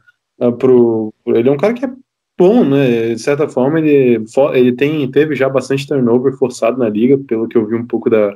[0.58, 1.88] Pro, pro- ele é um cara que é
[2.38, 3.14] bom, né?
[3.14, 4.24] De certa forma, ele,
[4.54, 8.08] ele tem, teve já bastante turnover forçado na liga, pelo que eu vi um pouco
[8.08, 8.32] da,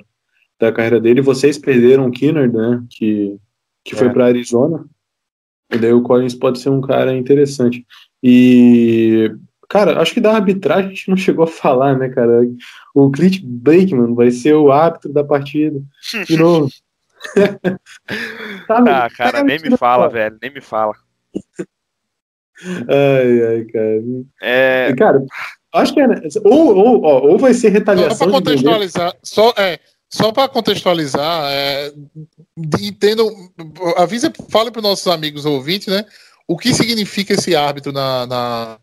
[0.58, 1.22] da carreira dele.
[1.22, 2.84] Vocês perderam o Kinnard, né?
[2.90, 3.36] Que,
[3.84, 4.10] que foi É.
[4.10, 4.84] para Arizona.
[5.72, 7.86] E daí o Collins pode ser um cara interessante.
[8.22, 9.32] E,
[9.68, 12.42] cara, acho que da arbitragem a gente não chegou a falar, né, cara?
[12.94, 15.80] O Clint Blakeman vai ser o árbitro da partida.
[16.26, 16.68] De novo.
[18.66, 18.90] Sabe?
[18.90, 20.94] Ah, cara, nem me fala, velho, nem me fala.
[22.88, 24.02] Ai, ai, cara.
[24.42, 25.24] É, Cara,
[25.74, 26.06] acho que é.
[26.06, 26.20] né?
[26.44, 28.50] Ou, ou, ó, ou vai ser Só retaliação para de vender.
[28.50, 29.78] contextualizar, só, é,
[30.08, 31.92] só para contextualizar, é,
[32.80, 33.28] entendo,
[33.96, 36.04] avisa, fale para os nossos amigos ouvintes, né?
[36.46, 38.78] O que significa esse árbitro na, na-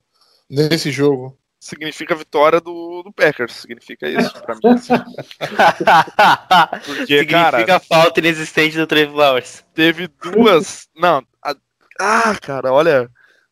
[0.50, 1.38] nesse jogo?
[1.62, 3.52] significa vitória do, do Packers.
[3.54, 4.62] Significa isso pra mim.
[4.76, 4.94] assim.
[6.86, 9.64] Porque, Significa cara, falta inexistente do Trey Flowers.
[9.74, 10.88] teve duas.
[10.96, 11.22] Não.
[11.44, 11.56] a-
[12.00, 13.10] Ah, cara, olha.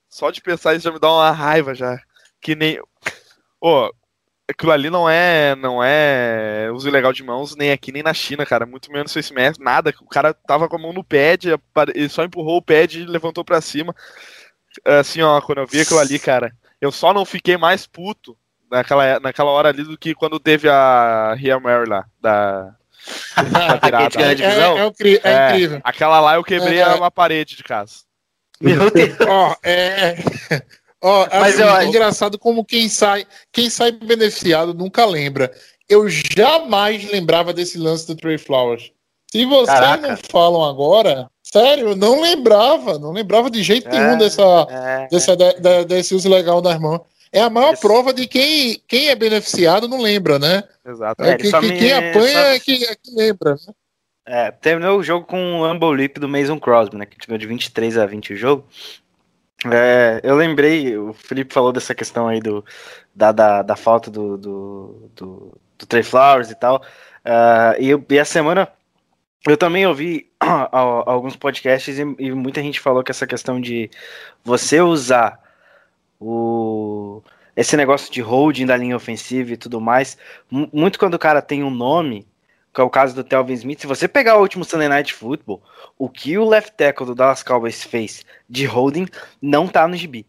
[0.10, 2.00] Só de pensar isso já me dá uma raiva já.
[2.42, 2.80] Que nem.
[3.62, 3.90] Ô,
[4.50, 5.56] aquilo ali não é.
[5.56, 8.66] Não é uso ilegal de mãos, nem aqui, nem na China, cara.
[8.66, 9.94] Muito menos face mask, nada.
[10.02, 11.56] O cara tava com a mão no pad,
[11.94, 13.96] ele só empurrou o pad e levantou pra cima.
[14.86, 18.38] Assim, ó, quando eu vi aquilo ali, cara, eu só não fiquei mais puto
[18.70, 22.76] naquela, naquela hora ali do que quando teve a Ria Mary lá, da.
[23.36, 24.22] da virada.
[24.22, 25.50] É, é, é É.
[25.50, 25.82] incrível.
[25.84, 26.88] Aquela lá eu quebrei É.
[26.90, 28.07] uma parede de casa.
[28.62, 29.16] Meu Deus.
[29.28, 30.16] Ó, é.
[31.02, 35.52] Ó, Mas assim, eu é acho- engraçado como quem sai, quem sai beneficiado nunca lembra.
[35.88, 38.92] Eu jamais lembrava desse lance do Trey Flowers.
[39.32, 40.08] Se vocês Caraca.
[40.10, 43.92] não falam agora, sério, eu não lembrava, não lembrava de jeito É.
[43.92, 47.02] nenhum dessa, É, dessa, de- de- desse uso legal das mãos.
[47.32, 47.82] É a maior Isso.
[47.82, 50.64] prova de quem, quem é beneficiado não lembra, né?
[50.86, 51.22] Exato.
[51.24, 53.52] É, É, que, que me- quem apanha só- é que, é que lembra.
[53.52, 53.74] Né?
[54.28, 57.06] É, terminou o jogo com um Humble Leap do Mason Crosby, né?
[57.06, 58.66] Que ganhou de 23 a 20 o jogo.
[59.66, 62.64] É, eu lembrei, o Felipe falou dessa questão aí do,
[63.16, 66.84] da, da, da falta do, do, do, do Trey Flowers e tal.
[67.26, 68.68] Ah, e, e a semana
[69.48, 70.30] eu também ouvi
[70.72, 73.90] alguns podcasts e, e muita gente falou que essa questão de
[74.44, 75.40] você usar
[76.20, 77.22] o
[77.56, 80.16] esse negócio de holding da linha ofensiva e tudo mais,
[80.50, 82.28] mu- muito quando o cara tem um nome,
[82.78, 85.64] que é o caso do Telvin Smith, se você pegar o último Sunday Night Football,
[85.98, 89.08] o que o left tackle do Dallas Cowboys fez de holding
[89.42, 90.28] não tá no gibi.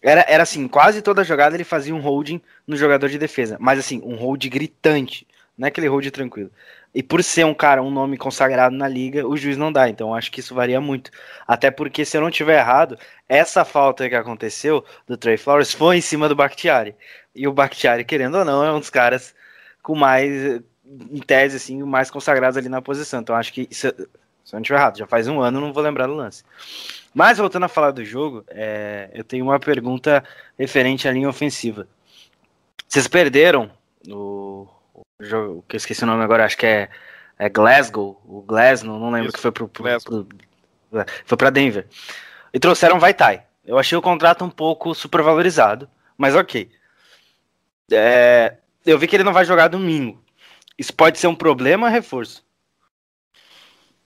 [0.00, 3.80] Era, era assim, quase toda jogada ele fazia um holding no jogador de defesa, mas
[3.80, 5.26] assim, um hold gritante,
[5.56, 6.52] não é aquele hold tranquilo.
[6.94, 10.14] E por ser um cara, um nome consagrado na liga, o juiz não dá, então
[10.14, 11.10] acho que isso varia muito.
[11.48, 12.96] Até porque, se eu não tiver errado,
[13.28, 16.94] essa falta que aconteceu do Trey Flowers foi em cima do Bakhtiari.
[17.34, 19.34] E o Bakhtiari, querendo ou não, é um dos caras
[19.82, 20.60] com mais,
[21.10, 23.20] em tese, assim, mais consagrados ali na posição.
[23.20, 25.82] Então acho que, se, se eu não tiver errado, já faz um ano, não vou
[25.82, 26.42] lembrar do lance.
[27.14, 30.24] Mas voltando a falar do jogo, é, eu tenho uma pergunta
[30.58, 31.86] referente à linha ofensiva.
[32.86, 33.70] Vocês perderam
[34.08, 36.88] o, o jogo, que eu esqueci o nome agora, acho que é,
[37.38, 40.26] é Glasgow, o Glasgow, não lembro Isso, que foi pro, pro, pro-
[41.00, 41.86] é, foi para Denver.
[42.52, 43.44] E trouxeram Vaitai.
[43.64, 46.70] Eu achei o contrato um pouco supervalorizado, mas ok.
[47.92, 50.22] É, eu vi que ele não vai jogar domingo.
[50.78, 52.46] Isso pode ser um problema reforço?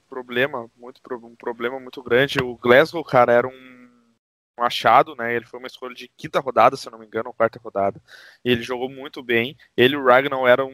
[0.09, 2.43] Problema, muito, um problema muito grande.
[2.43, 3.91] O Glasgow, cara, era um,
[4.59, 5.37] um achado, né?
[5.37, 8.01] Ele foi uma escolha de quinta rodada, se não me engano, ou quarta rodada.
[8.43, 9.57] Ele jogou muito bem.
[9.77, 10.73] Ele e o Ragnar eram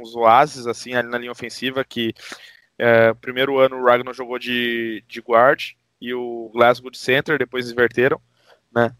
[0.00, 2.12] uns oásis, assim, ali na linha ofensiva, que
[2.78, 7.70] é, primeiro ano o Ragnar jogou de, de guard e o Glasgow de center, depois
[7.70, 8.20] inverteram,
[8.74, 8.94] né?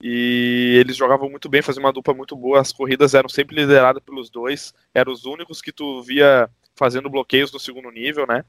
[0.00, 2.60] E eles jogavam muito bem, faziam uma dupla muito boa.
[2.60, 4.74] As corridas eram sempre lideradas pelos dois.
[4.94, 8.44] Eram os únicos que tu via fazendo bloqueios no segundo nível, né?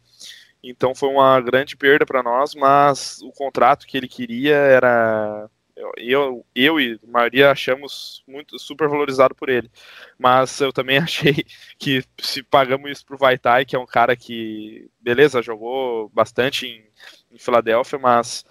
[0.63, 5.49] Então foi uma grande perda para nós, mas o contrato que ele queria era
[5.97, 9.69] eu, eu e a maioria achamos muito super valorizado por ele.
[10.17, 11.45] Mas eu também achei
[11.77, 16.83] que se pagamos isso pro Vaitai, que é um cara que, beleza, jogou bastante em,
[17.31, 18.45] em Filadélfia, mas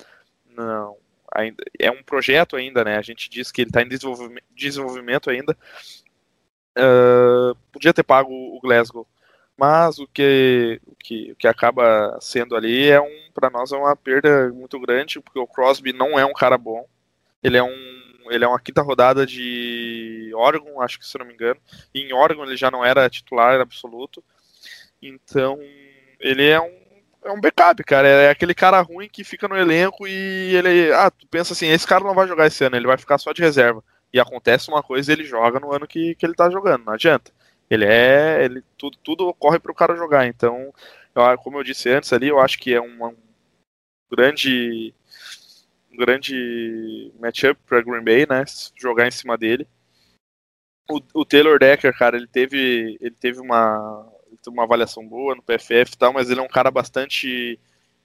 [0.57, 0.97] não,
[1.37, 2.97] ainda, é um projeto ainda, né?
[2.97, 5.57] A gente diz que ele está em desenvolvimento, desenvolvimento ainda.
[6.79, 9.07] Uh, podia ter pago o Glasgow,
[9.57, 13.77] mas o que, o que, o que acaba sendo ali é um, para nós é
[13.77, 16.87] uma perda muito grande, porque o Crosby não é um cara bom.
[17.43, 17.97] Ele é um
[18.29, 21.61] ele é uma quinta rodada de Oregon, acho que se não me engano.
[21.95, 24.23] E em Oregon ele já não era titular absoluto.
[25.01, 25.59] Então,
[26.19, 26.86] ele é um
[27.27, 28.09] é um backup, cara.
[28.09, 30.93] É aquele cara ruim que fica no elenco e ele.
[30.93, 33.33] Ah, tu pensa assim, esse cara não vai jogar esse ano, ele vai ficar só
[33.33, 33.83] de reserva.
[34.13, 37.33] E acontece uma coisa ele joga no ano que, que ele tá jogando, não adianta.
[37.69, 38.45] Ele é.
[38.45, 40.27] Ele, tudo, tudo ocorre pro cara jogar.
[40.27, 40.73] Então,
[41.15, 43.17] eu, como eu disse antes ali, eu acho que é uma, um
[44.11, 44.95] grande.
[45.93, 48.45] Um grande matchup pra Green Bay, né?
[48.77, 49.67] Jogar em cima dele.
[50.89, 52.97] O, o Taylor Decker, cara, ele teve.
[53.01, 54.07] Ele teve uma
[54.51, 57.59] uma avaliação boa no PFF e tal, mas ele é um cara bastante.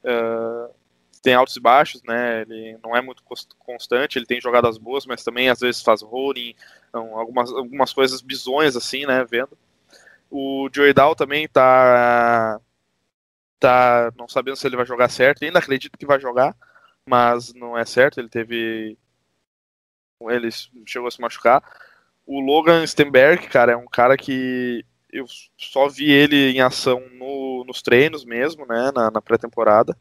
[0.03, 0.73] Uh,
[1.21, 2.41] tem altos e baixos, né?
[2.41, 3.23] Ele não é muito
[3.59, 6.55] constante, ele tem jogadas boas, mas também às vezes faz rolling,
[6.89, 9.23] então, algumas, algumas coisas bizonhas assim, né?
[9.23, 9.57] Vendo.
[10.29, 12.59] O Joey Dow também tá.
[13.59, 16.55] tá não sabendo se ele vai jogar certo, ainda acredito que vai jogar,
[17.05, 18.97] mas não é certo, ele teve.
[20.21, 20.49] Ele
[20.85, 21.63] chegou a se machucar.
[22.25, 25.25] O Logan Stenberg, cara, é um cara que eu
[25.57, 29.97] só vi ele em ação no, nos treinos mesmo, né, na, na pré-temporada.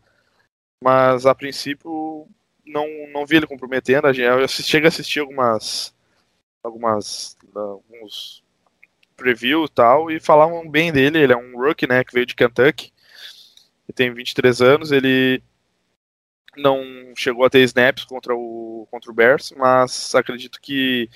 [0.82, 2.26] Mas a princípio
[2.64, 4.06] não, não vi ele comprometendo.
[4.08, 5.94] Eu chego a assistir algumas
[6.62, 8.42] algumas alguns
[9.16, 11.18] preview e tal, e falavam bem dele.
[11.18, 12.92] Ele é um rookie, né, que veio de Kentucky.
[13.86, 15.42] Ele tem 23 anos, ele
[16.56, 16.82] não
[17.16, 21.08] chegou a ter snaps contra o, contra o Bears, mas acredito que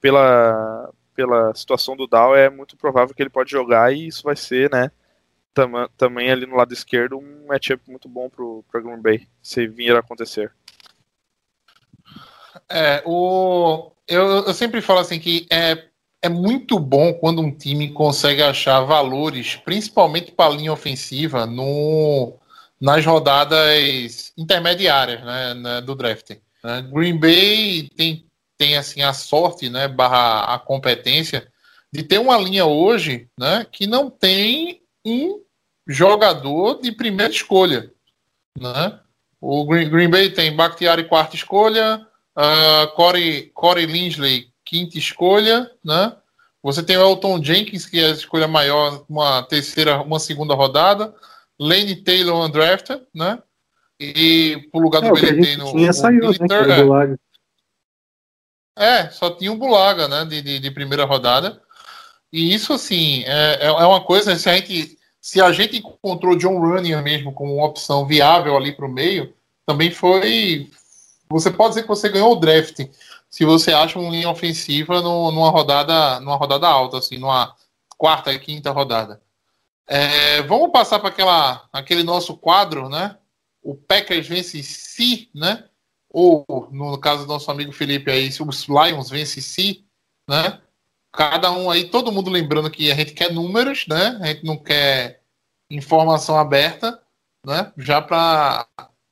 [0.00, 4.36] pela, pela situação do Dow é muito provável que ele pode jogar e isso vai
[4.36, 4.90] ser, né,
[5.52, 9.66] tam, também ali no lado esquerdo um matchup muito bom pro, pro Green Bay, se
[9.66, 10.52] vir a acontecer.
[12.68, 15.86] É, o, eu, eu sempre falo assim que é,
[16.22, 22.38] é muito bom quando um time consegue achar valores, principalmente para a linha ofensiva, no,
[22.80, 26.30] nas rodadas intermediárias né, né, do draft.
[26.62, 26.82] Né.
[26.92, 28.24] Green Bay tem,
[28.60, 31.50] tem assim a sorte, né, barra a competência
[31.90, 35.40] de ter uma linha hoje, né, que não tem um
[35.88, 37.90] jogador de primeira escolha,
[38.58, 39.00] né?
[39.40, 42.06] O Green, Green Bay tem Bakhtiari quarta escolha,
[42.36, 46.14] uh, Corey, Corey Linsley quinta escolha, né?
[46.62, 51.14] Você tem o Elton Jenkins, que é a escolha maior, uma terceira, uma segunda rodada.
[51.58, 53.38] Lane Taylor undrafted, né?
[53.98, 55.72] E pro lugar do é, no.
[55.72, 57.16] Tinha saiu, né,
[58.76, 59.10] é.
[59.10, 60.24] só tinha o Bulaga, né?
[60.24, 61.60] De, de, de, primeira rodada.
[62.32, 64.98] E isso, assim, é, é, é uma coisa, se a gente.
[65.22, 69.34] Se a gente encontrou John Running mesmo como uma opção viável ali para o meio,
[69.66, 70.70] também foi.
[71.28, 72.80] Você pode dizer que você ganhou o draft
[73.30, 77.54] se você acha uma linha ofensiva no, numa rodada numa rodada alta, assim, numa
[77.96, 79.22] quarta e quinta rodada.
[79.86, 83.16] É, vamos passar para aquele nosso quadro, né?
[83.62, 85.64] O Packers vence se, né?
[86.12, 89.84] Ou no caso do nosso amigo Felipe aí, os Lions vence se,
[90.28, 90.60] né?
[91.12, 94.18] Cada um aí, todo mundo lembrando que a gente quer números, né?
[94.20, 95.22] A gente não quer
[95.70, 97.00] informação aberta,
[97.46, 97.72] né?
[97.76, 98.66] Já para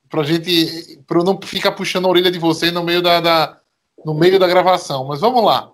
[0.09, 3.61] para gente, para não ficar puxando a orelha de você no meio da, da,
[4.03, 5.05] no meio da gravação.
[5.05, 5.71] Mas vamos lá.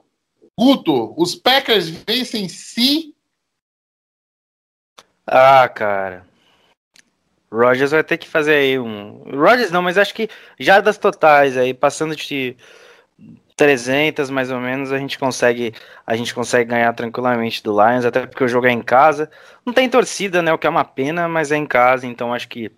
[0.59, 3.15] Guto, os Packers vencem se
[5.28, 6.26] ah, cara.
[7.52, 9.24] Rogers vai ter que fazer aí um.
[9.34, 10.30] Rogers não, mas acho que
[10.60, 12.56] já das totais aí, passando de
[13.56, 15.74] 300 mais ou menos, a gente consegue
[16.06, 19.30] a gente consegue ganhar tranquilamente do Lions, até porque o jogo é em casa.
[19.66, 20.54] Não tem torcida, né?
[20.54, 22.72] O que é uma pena, mas é em casa, então acho que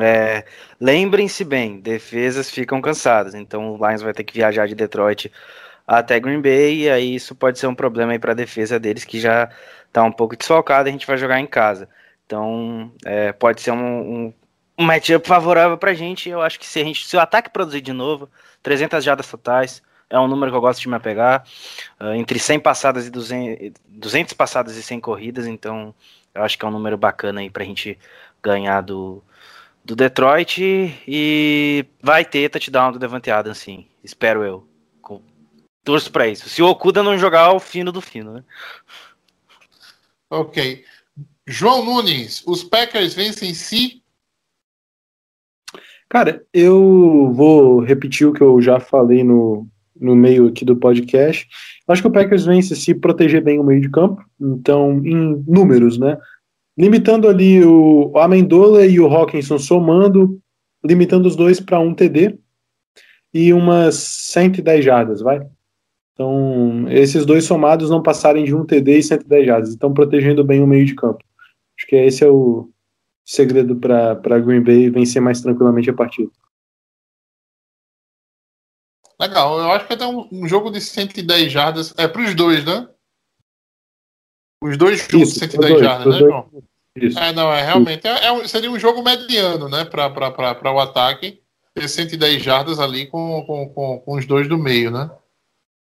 [0.00, 0.44] é,
[0.80, 5.30] lembrem-se bem, defesas ficam cansadas, então o Lions vai ter que viajar de Detroit
[5.86, 9.04] até Green Bay, e aí isso pode ser um problema aí para a defesa deles,
[9.04, 9.50] que já
[9.92, 11.88] tá um pouco desfalcado, a gente vai jogar em casa.
[12.32, 14.34] Então, é, pode ser um, um,
[14.78, 16.30] um matchup favorável pra gente.
[16.30, 18.26] Eu acho que se, a gente, se o ataque produzir de novo,
[18.62, 21.44] 300 jadas totais, é um número que eu gosto de me apegar.
[22.00, 25.94] Uh, entre 100 passadas e 200, 200 passadas e 100 corridas, então
[26.34, 27.98] eu acho que é um número bacana aí pra gente
[28.42, 29.22] ganhar do,
[29.84, 30.62] do Detroit.
[31.06, 33.86] E vai ter touchdown do Devante Adams, sim.
[34.02, 34.66] Espero eu.
[35.84, 36.48] Torço pra isso.
[36.48, 38.44] Se o Okuda não jogar, o fino do fino, né?
[40.30, 40.82] Ok.
[41.52, 44.02] João Nunes, os Packers vencem si?
[46.08, 51.46] Cara, eu vou repetir o que eu já falei no, no meio aqui do podcast.
[51.86, 54.24] Acho que o Packers vence se proteger bem o meio de campo.
[54.40, 56.16] Então, em números, né?
[56.76, 60.40] Limitando ali o Amendola e o Hawkinson somando,
[60.82, 62.38] limitando os dois para um TD
[63.32, 65.46] e umas 110 jardas, vai?
[66.14, 70.62] Então, esses dois somados não passarem de um TD e 110 jardas, estão protegendo bem
[70.62, 71.22] o meio de campo.
[71.82, 72.70] Acho que esse é o
[73.24, 76.30] segredo para Green Bay vencer mais tranquilamente a partida.
[79.20, 82.64] Legal, eu acho que até um, um jogo de 110 jardas é para os dois,
[82.64, 82.88] né?
[84.62, 86.50] Os dois de 110 dois, jardas, né, João?
[86.94, 87.18] Isso.
[87.18, 91.42] É, não, é realmente é, é, seria um jogo mediano, né, para o ataque,
[91.74, 95.10] ter 110 jardas ali com, com, com, com os dois do meio, né?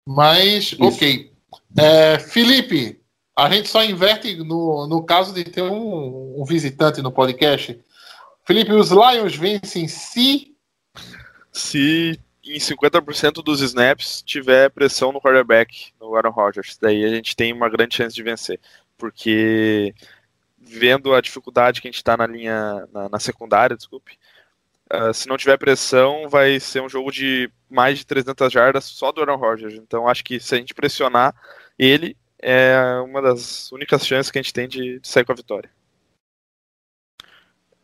[0.08, 0.84] Mas, Isso.
[0.84, 1.34] ok.
[1.78, 2.99] É, Felipe,
[3.40, 7.80] a gente só inverte no, no caso de ter um, um visitante no podcast.
[8.46, 10.56] Felipe, os Lions vencem se.
[11.52, 16.78] Se em 50% dos snaps tiver pressão no quarterback, no Aaron Rodgers.
[16.82, 18.60] Daí a gente tem uma grande chance de vencer.
[18.98, 19.94] Porque
[20.58, 24.18] vendo a dificuldade que a gente está na linha, na, na secundária, desculpe,
[24.92, 29.12] Uh, se não tiver pressão, vai ser um jogo de mais de 300 jardas só
[29.12, 29.76] do Aaron Rodgers.
[29.76, 31.36] Então acho que se a gente pressionar
[31.78, 35.36] ele, é uma das únicas chances que a gente tem de, de sair com a
[35.36, 35.70] vitória.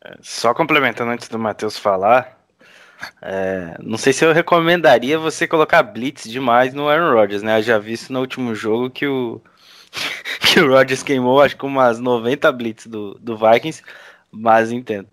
[0.04, 2.38] É, só complementando antes do Matheus falar,
[3.20, 7.58] é, não sei se eu recomendaria você colocar blitz demais no Aaron Rodgers, né?
[7.58, 9.40] Eu já vi isso no último jogo que o
[10.40, 13.82] que o Rodgers queimou, acho que umas 90 blitz do, do Vikings,
[14.30, 15.08] mas entendo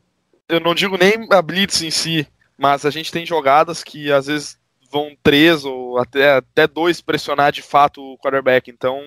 [0.48, 2.28] eu não digo nem a blitz em si,
[2.58, 4.58] mas a gente tem jogadas que às vezes
[4.92, 8.70] vão três ou até, até dois pressionar de fato o quarterback.
[8.70, 9.02] Então,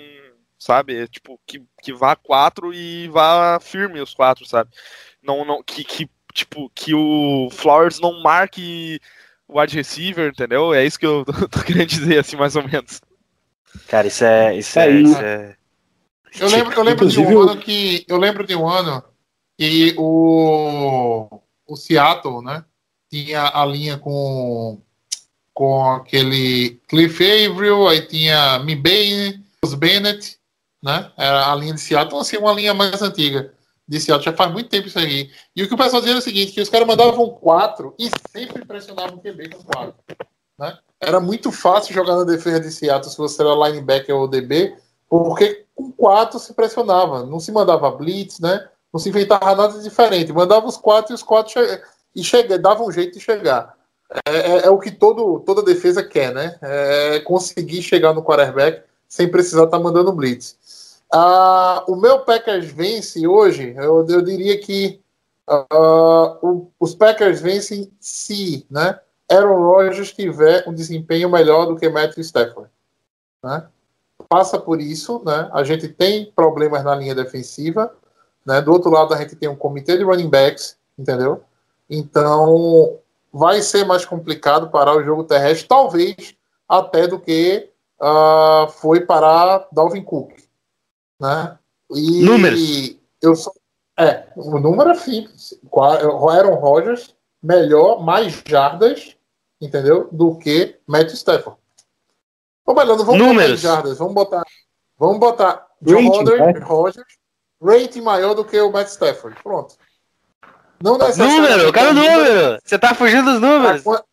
[0.59, 4.71] sabe, é tipo, que, que vá quatro e vá firme os quatro, sabe?
[5.23, 9.01] Não, não, que, que, tipo, que o Flowers não marque
[9.49, 10.73] o wide receiver, entendeu?
[10.73, 13.01] É isso que eu tô querendo dizer, assim, mais ou menos.
[13.89, 14.57] Cara, isso é.
[14.57, 15.57] Isso é, é, isso é...
[16.39, 18.05] Eu lembro, eu lembro de um ano que.
[18.07, 19.03] Eu lembro de um ano
[19.59, 22.65] que o, o Seattle, né?
[23.11, 24.81] Tinha a linha com,
[25.55, 30.39] com aquele Cliff Averill, aí tinha Mibane, os Bennett,
[30.87, 31.11] né?
[31.17, 33.53] Era a linha de Seattle, então, assim, uma linha mais antiga
[33.89, 34.25] de Seattle.
[34.25, 35.33] Já faz muito tempo isso aí.
[35.55, 38.09] E o que o pessoal dizia era o seguinte, que os caras mandavam quatro e
[38.31, 39.95] sempre pressionavam o QB com quatro.
[40.57, 40.79] Né?
[41.01, 44.77] Era muito fácil jogar na defesa de Seattle se você era linebacker ou DB,
[45.09, 47.27] porque com quatro se pressionava.
[47.27, 48.69] Não se mandava blitz, né?
[48.93, 50.33] Não se inventava nada diferente.
[50.33, 51.83] Mandava os quatro e os quatro che
[52.15, 53.75] e chega, dava um jeito de chegar.
[54.25, 56.57] É, é, é, o que todo, toda defesa quer, né?
[56.63, 60.57] É conseguir chegar no quarterback sem precisar estar tá mandando blitz.
[61.13, 65.01] Uh, o meu Packers vence hoje, eu, eu diria que
[65.49, 68.99] uh, o, os Packers vencem se né,
[69.31, 72.71] Aaron Rodgers tiver um desempenho melhor do que Matthew Stafford.
[73.43, 73.67] Né?
[74.29, 75.49] Passa por isso, né?
[75.53, 77.95] a gente tem problemas na linha defensiva,
[78.45, 78.61] né?
[78.61, 81.43] do outro lado a gente tem um comitê de running backs, entendeu?
[81.89, 82.99] Então
[83.33, 86.35] vai ser mais complicado parar o jogo terrestre, talvez
[86.69, 90.36] até do que uh, foi parar Dalvin Cook.
[91.21, 91.59] Né?
[91.91, 92.97] E Números.
[93.23, 93.53] Eu sou,
[93.99, 95.59] é, o número é simples.
[95.75, 99.17] Aaron Rodgers, melhor, mais jardas,
[99.61, 100.09] entendeu?
[100.13, 101.59] Do que Matt Stafford.
[102.67, 103.63] Não vamos Números.
[103.63, 104.43] botar jardas, vamos botar.
[104.99, 107.19] Vamos botar John Rodgers, Rodgers,
[107.63, 109.41] rating maior do que o Matt Stafford.
[109.43, 109.77] Pronto.
[110.83, 112.59] Não Número, eu quero número.
[112.63, 113.83] Você tá fugindo dos números.
[113.83, 114.05] Tá,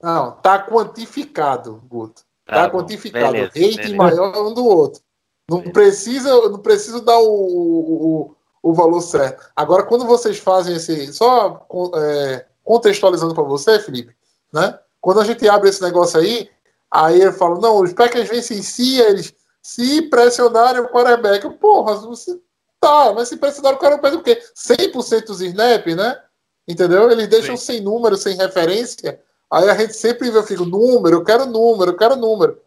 [0.00, 2.22] não, tá quantificado, Guto.
[2.44, 3.32] Tá, tá quantificado.
[3.32, 3.96] Beleza, rating beleza.
[3.96, 5.02] maior um do outro.
[5.48, 9.50] Não precisa, não precisa dar o, o, o, valor certo.
[9.54, 11.12] Agora, quando vocês fazem esse.
[11.12, 11.66] Só
[11.96, 14.14] é, contextualizando para você, Felipe,
[14.52, 14.78] né?
[15.00, 16.48] Quando a gente abre esse negócio aí,
[16.90, 21.48] aí ele fala: não, os Packers vencem si, eles se pressionarem o quarterback.
[21.58, 22.40] Porra, você
[22.80, 24.42] tá, mas se pressionar o quarterback o quê?
[24.56, 26.20] 100% dos snap, né?
[26.66, 27.10] Entendeu?
[27.10, 27.64] Eles deixam Sim.
[27.64, 29.20] sem número, sem referência.
[29.50, 32.60] Aí a gente sempre vê, eu fico, número, eu quero número, eu quero número.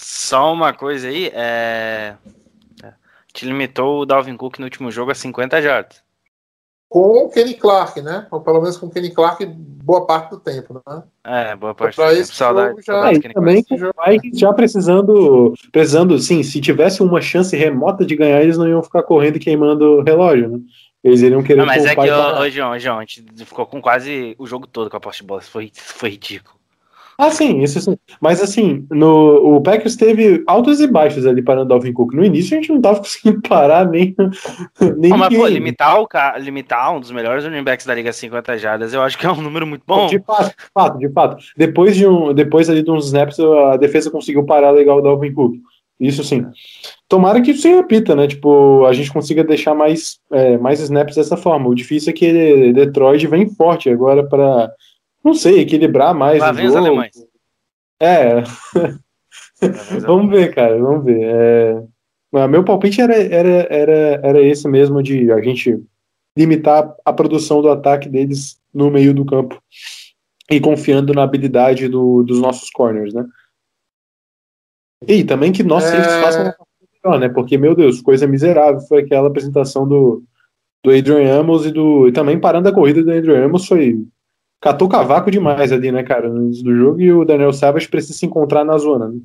[0.00, 2.14] Só uma coisa aí, é...
[3.32, 6.02] te limitou o Dalvin Cook no último jogo a 50 jardas.
[6.88, 8.26] Com o Kenny Clark, né?
[8.30, 11.02] Ou pelo menos com o Kenny Clark boa parte do tempo, né?
[11.22, 12.26] É, boa parte do tempo.
[12.26, 12.92] Saudade, já...
[12.94, 18.40] saudade é, também vai já precisando, precisando, sim, se tivesse uma chance remota de ganhar,
[18.40, 20.60] eles não iam ficar correndo e queimando o relógio, né?
[21.04, 21.58] Eles iriam querer.
[21.58, 24.90] Não, mas é que, ô, João, João, a gente ficou com quase o jogo todo
[24.90, 25.40] com a posse de bola.
[25.42, 26.57] Foi, foi ridículo.
[27.20, 27.98] Ah, sim, isso sim.
[28.20, 32.14] Mas assim, no, o Packers teve altos e baixos ali parando o Dalvin Cook.
[32.14, 34.14] No início a gente não tava conseguindo parar nem.
[34.96, 36.08] nem ah, mas, pô, limitar, o,
[36.38, 39.42] limitar um dos melhores running backs da Liga 50 jardas, eu acho que é um
[39.42, 40.06] número muito bom.
[40.06, 41.36] De fato, de fato, de fato.
[41.56, 45.32] Depois, de um, depois ali de uns snaps, a defesa conseguiu parar legal o Dalvin
[45.32, 45.56] Cook.
[45.98, 46.46] Isso sim.
[47.08, 48.28] Tomara que isso se repita, né?
[48.28, 51.68] Tipo, a gente consiga deixar mais, é, mais snaps dessa forma.
[51.68, 54.70] O difícil é que Detroit vem forte agora para
[55.24, 56.76] não sei, equilibrar mais Lá o jogo.
[56.76, 57.26] alemães.
[58.00, 58.42] É.
[60.06, 61.20] vamos ver, cara, vamos ver.
[61.22, 61.82] É...
[62.48, 65.82] Meu palpite era, era, era, era esse mesmo, de a gente
[66.36, 69.60] limitar a produção do ataque deles no meio do campo
[70.50, 73.26] e confiando na habilidade do, dos nossos corners, né?
[75.06, 76.22] E também que nossos é...
[76.22, 76.54] façam
[77.02, 77.28] melhor, né?
[77.28, 80.22] Porque, meu Deus, coisa miserável foi aquela apresentação do,
[80.82, 82.08] do Adrian Amos e do.
[82.08, 84.04] E também parando a corrida do Adrian Amos foi
[84.60, 88.18] catou cavaco demais ali, né, cara, no início do jogo, e o Daniel Savage precisa
[88.18, 89.08] se encontrar na zona.
[89.08, 89.20] Né?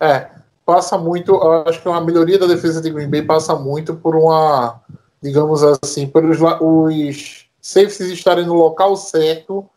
[0.00, 0.30] É,
[0.64, 1.36] passa muito,
[1.66, 4.80] acho que uma melhoria da defesa de Green Bay passa muito por uma,
[5.22, 9.68] digamos assim, por os, os safeties estarem no local certo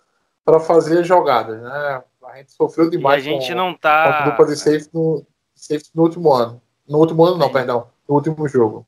[0.44, 2.04] para fazer as jogadas, né?
[2.24, 4.04] A gente sofreu demais e a gente com, não tá...
[4.04, 6.62] com a dupla de safety no, safety no último ano.
[6.88, 8.86] No último ano não, perdão, no último jogo.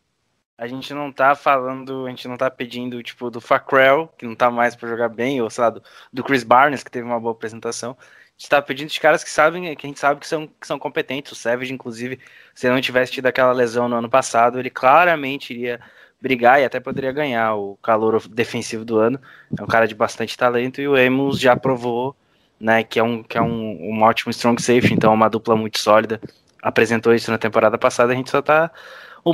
[0.58, 4.36] A gente não tá falando, a gente não tá pedindo, tipo, do Facrell, que não
[4.36, 7.20] tá mais para jogar bem, ou sei lá, do, do, Chris Barnes, que teve uma
[7.20, 7.96] boa apresentação.
[8.02, 10.66] A gente tá pedindo de caras que sabem, que a gente sabe que são, que
[10.66, 11.32] são competentes.
[11.32, 12.20] O Savage, inclusive,
[12.56, 15.80] se ele não tivesse tido aquela lesão no ano passado, ele claramente iria
[16.20, 19.20] brigar e até poderia ganhar o calor defensivo do ano.
[19.58, 22.16] É um cara de bastante talento e o Emos já provou,
[22.60, 25.56] né, que é um, que é um, um ótimo strong safety, então é uma dupla
[25.56, 26.20] muito sólida.
[26.62, 28.72] Apresentou isso na temporada passada, a gente só tá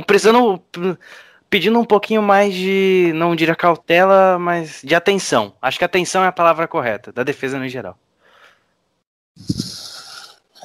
[0.02, 0.62] precisando
[1.54, 5.54] pedindo um pouquinho mais de, não diria cautela, mas de atenção.
[5.62, 7.96] Acho que atenção é a palavra correta, da defesa no geral.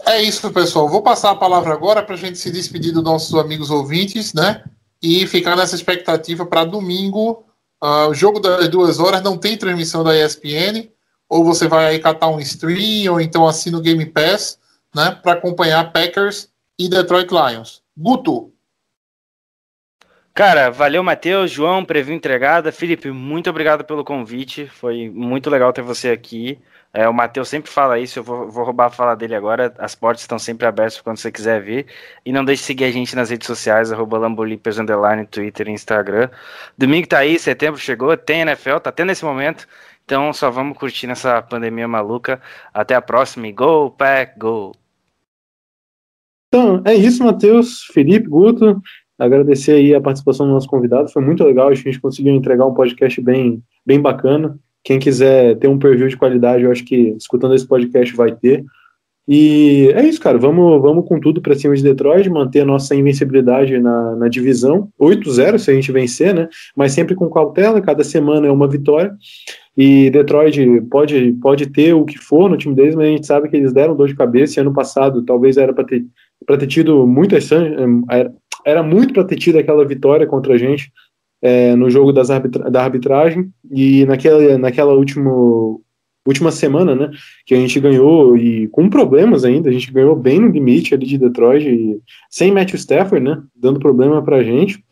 [0.07, 0.89] É isso, pessoal.
[0.89, 4.63] Vou passar a palavra agora para a gente se despedir dos nossos amigos ouvintes, né?
[4.99, 7.43] E ficar nessa expectativa para domingo.
[7.79, 10.89] Uh, o jogo das duas horas não tem transmissão da ESPN.
[11.29, 14.57] Ou você vai aí catar um stream, ou então assina o Game Pass,
[14.95, 15.11] né?
[15.11, 16.49] Para acompanhar Packers
[16.79, 17.83] e Detroit Lions.
[17.95, 18.51] Guto.
[20.39, 22.71] Cara, valeu, Matheus, João, preview entregada.
[22.71, 24.67] Felipe, muito obrigado pelo convite.
[24.67, 26.57] Foi muito legal ter você aqui.
[26.93, 29.73] É, o Matheus sempre fala isso, eu vou, vou, roubar a fala dele agora.
[29.77, 31.87] As portas estão sempre abertas quando você quiser vir.
[32.25, 34.77] E não deixe de seguir a gente nas redes sociais, arroba Lambolipers,
[35.29, 36.29] Twitter e Instagram.
[36.77, 39.67] Domingo tá aí, setembro chegou, tem NFL, tá tendo esse momento.
[40.05, 42.41] Então só vamos curtir nessa pandemia maluca.
[42.73, 44.71] Até a próxima e go, pack, go!
[46.47, 48.81] Então, é isso, Matheus, Felipe, Guto.
[49.19, 52.33] Agradecer aí a participação do nosso convidado, foi muito legal, acho que a gente conseguiu
[52.33, 54.57] entregar um podcast bem, bem bacana.
[54.83, 58.63] Quem quiser ter um preview de qualidade, eu acho que escutando esse podcast vai ter.
[59.31, 60.39] E é isso, cara.
[60.39, 64.89] Vamos, vamos com tudo para cima de Detroit, manter a nossa invencibilidade na, na divisão.
[64.99, 66.49] 8-0 se a gente vencer, né?
[66.75, 69.13] Mas sempre com cautela, cada semana é uma vitória.
[69.81, 73.47] E Detroit pode, pode ter o que for no time deles, mas a gente sabe
[73.47, 74.59] que eles deram dor de cabeça.
[74.59, 76.05] E ano passado talvez era para ter,
[76.45, 77.49] ter tido muitas.
[78.09, 78.33] Era,
[78.65, 80.91] era muito para ter tido aquela vitória contra a gente
[81.41, 85.81] é, no jogo das arbitra da arbitragem e naquela, naquela último,
[86.27, 87.11] última semana, né,
[87.45, 91.05] que a gente ganhou e com problemas ainda, a gente ganhou bem no limite ali
[91.05, 94.83] de Detroit, e, sem Matthew Stafford, né, dando problema pra gente.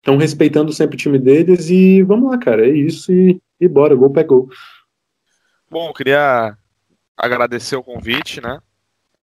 [0.00, 3.94] Então, respeitando sempre o time deles e vamos lá, cara, é isso e, e bora,
[3.94, 4.48] gol pegou.
[5.70, 6.56] Bom, queria
[7.16, 8.60] agradecer o convite, né,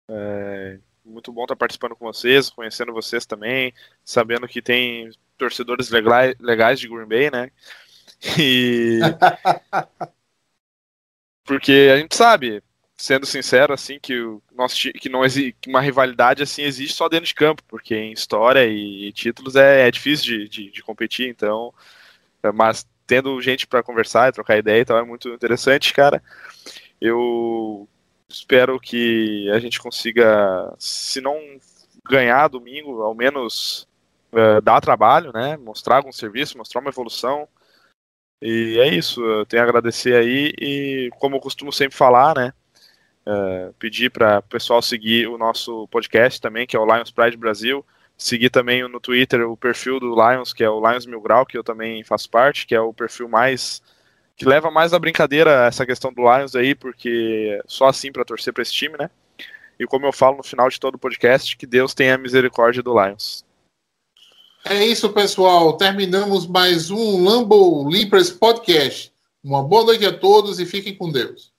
[0.07, 3.73] é, muito bom estar participando com vocês, conhecendo vocês também,
[4.03, 7.51] sabendo que tem torcedores legais, legais de Green Bay, né?
[8.39, 8.99] E.
[11.43, 12.63] Porque a gente sabe,
[12.97, 17.07] sendo sincero, assim, que o nosso que não existe que uma rivalidade assim existe só
[17.07, 21.30] dentro de campo, porque em história e títulos é, é difícil de, de, de, competir,
[21.30, 21.73] então.
[22.53, 26.22] Mas tendo gente para conversar e trocar ideia e tal, é muito interessante, cara.
[26.99, 27.88] Eu
[28.28, 31.39] espero que a gente consiga, se não
[32.10, 33.88] ganhar domingo, ao menos
[34.32, 35.58] uh, dar trabalho, né?
[35.58, 37.47] Mostrar algum serviço, mostrar uma evolução.
[38.41, 42.53] E é isso, eu tenho a agradecer aí e, como eu costumo sempre falar, né?
[43.26, 47.38] Uh, pedir para o pessoal seguir o nosso podcast também, que é o Lions Pride
[47.38, 47.84] Brasil.
[48.18, 51.57] Seguir também no Twitter o perfil do Lions, que é o Lions Mil Grau, que
[51.57, 53.82] eu também faço parte, que é o perfil mais
[54.38, 58.53] que leva mais a brincadeira essa questão do Lions aí, porque só assim para torcer
[58.53, 59.09] para esse time, né?
[59.80, 62.93] E como eu falo no final de todo o podcast, que Deus tenha misericórdia do
[63.01, 63.45] Lions.
[64.63, 65.78] É isso, pessoal.
[65.78, 69.13] Terminamos mais um Lambo Leapers Podcast.
[69.43, 71.55] Uma boa noite a todos e fiquem com Deus.